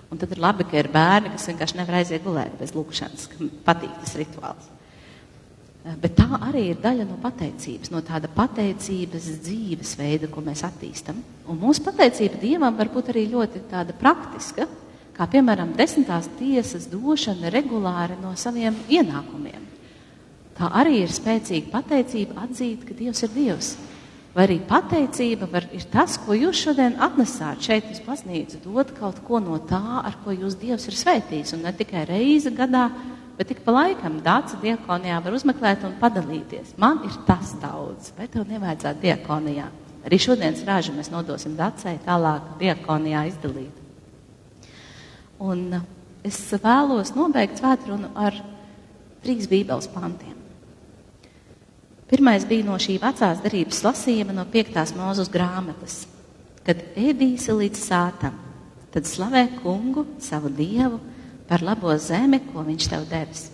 Un 0.10 0.18
tad 0.18 0.32
ir 0.34 0.42
labi, 0.42 0.66
ka 0.66 0.80
ir 0.80 0.90
bērni, 0.90 1.36
kas 1.36 1.46
vienkārši 1.52 1.78
nevar 1.78 2.00
aiziet 2.00 2.26
gulēt 2.26 2.56
bez 2.58 2.74
lūkšanas, 2.74 3.28
kam 3.36 3.52
patīk 3.68 3.94
tas 4.02 4.16
rituāls. 4.18 4.72
Eh, 5.88 5.96
bet 6.02 6.18
tā 6.20 6.28
arī 6.50 6.66
ir 6.74 6.80
daļa 6.84 7.06
no 7.08 7.16
pateicības, 7.22 7.92
no 7.94 8.02
tāda 8.04 8.28
pateicības 8.34 9.30
dzīvesveida, 9.46 10.28
ko 10.32 10.44
mēs 10.44 10.66
attīstam. 10.68 11.22
Un 11.48 11.60
mūsu 11.62 11.86
pateicība 11.86 12.42
Dievam 12.42 12.76
var 12.76 12.92
būt 12.92 13.14
arī 13.14 13.24
ļoti 13.32 13.64
praktiska, 13.96 14.68
kā 15.16 15.28
piemēram 15.32 15.72
desmitās 15.78 16.28
tiesas 16.40 16.90
došana 16.92 17.52
regulāri 17.54 18.20
no 18.20 18.34
saviem 18.36 18.76
ienākumiem. 18.90 19.64
Tā 20.58 20.72
arī 20.82 21.04
ir 21.06 21.14
spēcīga 21.14 21.72
pateicība 21.72 22.42
atzīt, 22.44 22.84
ka 22.84 22.98
Dievs 22.98 23.24
ir 23.24 23.32
Dievs. 23.32 23.76
Vai 24.36 24.44
arī 24.44 24.58
pateicība 24.68 25.48
var, 25.50 25.70
ir 25.72 25.86
tas, 25.90 26.18
ko 26.20 26.36
jūs 26.36 26.66
šodien 26.66 26.98
atnesāt 27.00 27.64
šeit 27.64 27.88
uz 27.94 28.02
baznīcu, 28.06 28.60
dot 28.66 28.92
kaut 28.98 29.22
ko 29.26 29.40
no 29.40 29.56
tā, 29.70 30.02
ar 30.04 30.20
ko 30.26 30.36
jūs 30.36 30.60
Dievs 30.60 30.90
ir 30.90 30.98
svētījis, 31.00 31.56
un 31.56 31.64
ne 31.64 31.74
tikai 31.74 32.04
reizi 32.10 32.52
gadā, 32.54 32.90
Bet 33.38 33.52
ik 33.54 33.60
pa 33.66 33.74
laikam 33.76 34.18
dāca 34.26 34.58
diakonijā 34.62 35.20
var 35.22 35.36
uzmeklēt 35.38 35.84
un 35.86 35.98
padalīties. 36.02 36.74
Man 36.82 37.04
ir 37.06 37.14
tas 37.28 37.54
daudz, 37.62 38.10
vai 38.18 38.26
tev 38.34 38.48
nevajadzētu 38.50 39.04
diakonijā? 39.04 39.68
Arī 40.08 40.18
šodienas 40.24 40.64
rāžu 40.66 40.96
mēs 40.96 41.12
nodosim 41.14 41.54
dacei 41.58 42.00
tālāk 42.06 42.56
diakonijā 42.62 43.28
izdalīt. 43.30 43.84
Un 45.44 45.68
uh, 45.78 45.86
es 46.26 46.40
vēlos 46.64 47.14
nobeigt 47.14 47.60
svētrunu 47.62 48.10
ar 48.18 48.40
trīs 49.22 49.46
bībeles 49.52 49.90
pantiem. 49.94 50.34
Pirmais 52.08 52.46
bija 52.48 52.64
no 52.64 52.78
šī 52.80 52.96
vecās 53.04 53.42
darības 53.44 53.84
lasījuma 53.84 54.34
no 54.34 54.48
piektās 54.48 54.96
mūzes 54.96 55.30
grāmatas. 55.30 56.06
Kad 56.64 56.80
ēdīsi 57.00 57.54
līdz 57.54 57.82
sātam, 57.84 58.36
tad 58.94 59.08
slavē 59.08 59.44
kungu, 59.60 60.06
savu 60.24 60.50
dievu, 60.52 61.02
par 61.48 61.64
labo 61.64 61.94
zemi, 62.02 62.42
ko 62.52 62.64
viņš 62.68 62.90
tev 62.92 63.06
devis. 63.10 63.48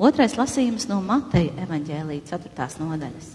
Otrais 0.00 0.36
lasījums 0.38 0.86
no 0.88 1.00
Mateja 1.04 1.52
evaņģēlīja 1.66 2.26
4. 2.32 2.68
nodaļas. 2.80 3.34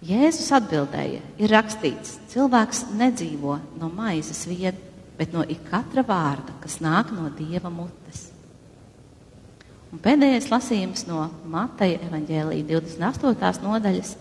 Jēzus 0.00 0.48
atbildēja, 0.56 1.20
ir 1.36 1.52
rakstīts, 1.52 2.16
cilvēks 2.32 2.86
nedzīvo 2.96 3.58
no 3.78 3.90
maizes 3.92 4.46
vien, 4.48 4.76
bet 5.18 5.34
no 5.36 5.44
ikatra 5.44 6.02
vārda, 6.08 6.56
kas 6.62 6.78
nāk 6.80 7.12
no 7.12 7.28
Dieva 7.36 7.68
mutes. 7.68 8.30
Un 9.90 10.00
pēdējais 10.00 10.48
lasījums 10.50 11.04
no 11.08 11.26
Mateja 11.50 12.00
evaņģēlīja 12.08 12.66
28. 12.70 13.64
nodaļas. 13.66 14.14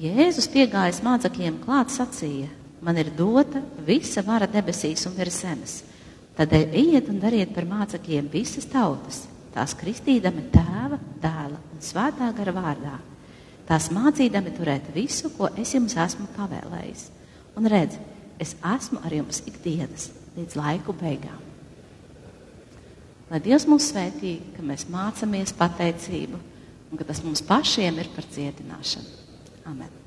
Jēzus 0.00 0.48
piegājis 0.52 1.02
mācekļiem 1.06 1.60
klāt 1.62 1.92
sacīja, 1.94 2.48
man 2.84 2.98
ir 3.00 3.12
dota 3.16 3.62
visa 3.86 4.24
vara 4.26 4.48
debesīs 4.50 5.06
un 5.08 5.14
virs 5.16 5.40
zemes. 5.44 5.76
Tādēļ 6.36 6.74
ejiet 6.76 7.08
un 7.08 7.20
dariet 7.20 7.52
par 7.56 7.64
mācekļiem 7.68 8.28
visas 8.32 8.66
tautas, 8.68 9.22
tās 9.54 9.72
kristīdami 9.78 10.50
tēva, 10.52 10.98
dēla 11.22 11.60
un 11.72 11.80
svētā 11.80 12.28
gara 12.36 12.52
vārdā, 12.52 12.98
tās 13.68 13.88
mācīdami 13.94 14.52
turēt 14.58 14.90
visu, 14.94 15.32
ko 15.36 15.48
es 15.56 15.72
jums 15.72 15.96
esmu 15.96 16.28
pavēlējis. 16.36 17.08
Un 17.56 17.68
redz, 17.72 17.96
es 18.42 18.52
esmu 18.60 19.00
ar 19.00 19.16
jums 19.16 19.40
ikdienas 19.48 20.10
līdz 20.36 20.58
laiku 20.60 20.92
beigām. 20.96 21.40
Lai 23.30 23.40
Dievs 23.42 23.64
mūs 23.66 23.88
svētī, 23.90 24.36
ka 24.54 24.62
mēs 24.62 24.86
mācāmies 24.92 25.56
pateicību 25.56 26.38
un 26.92 27.00
ka 27.00 27.06
tas 27.08 27.24
mums 27.24 27.42
pašiem 27.42 27.96
ir 27.98 28.12
par 28.14 28.28
cietināšanu. 28.36 29.24
Amen. 29.66 30.05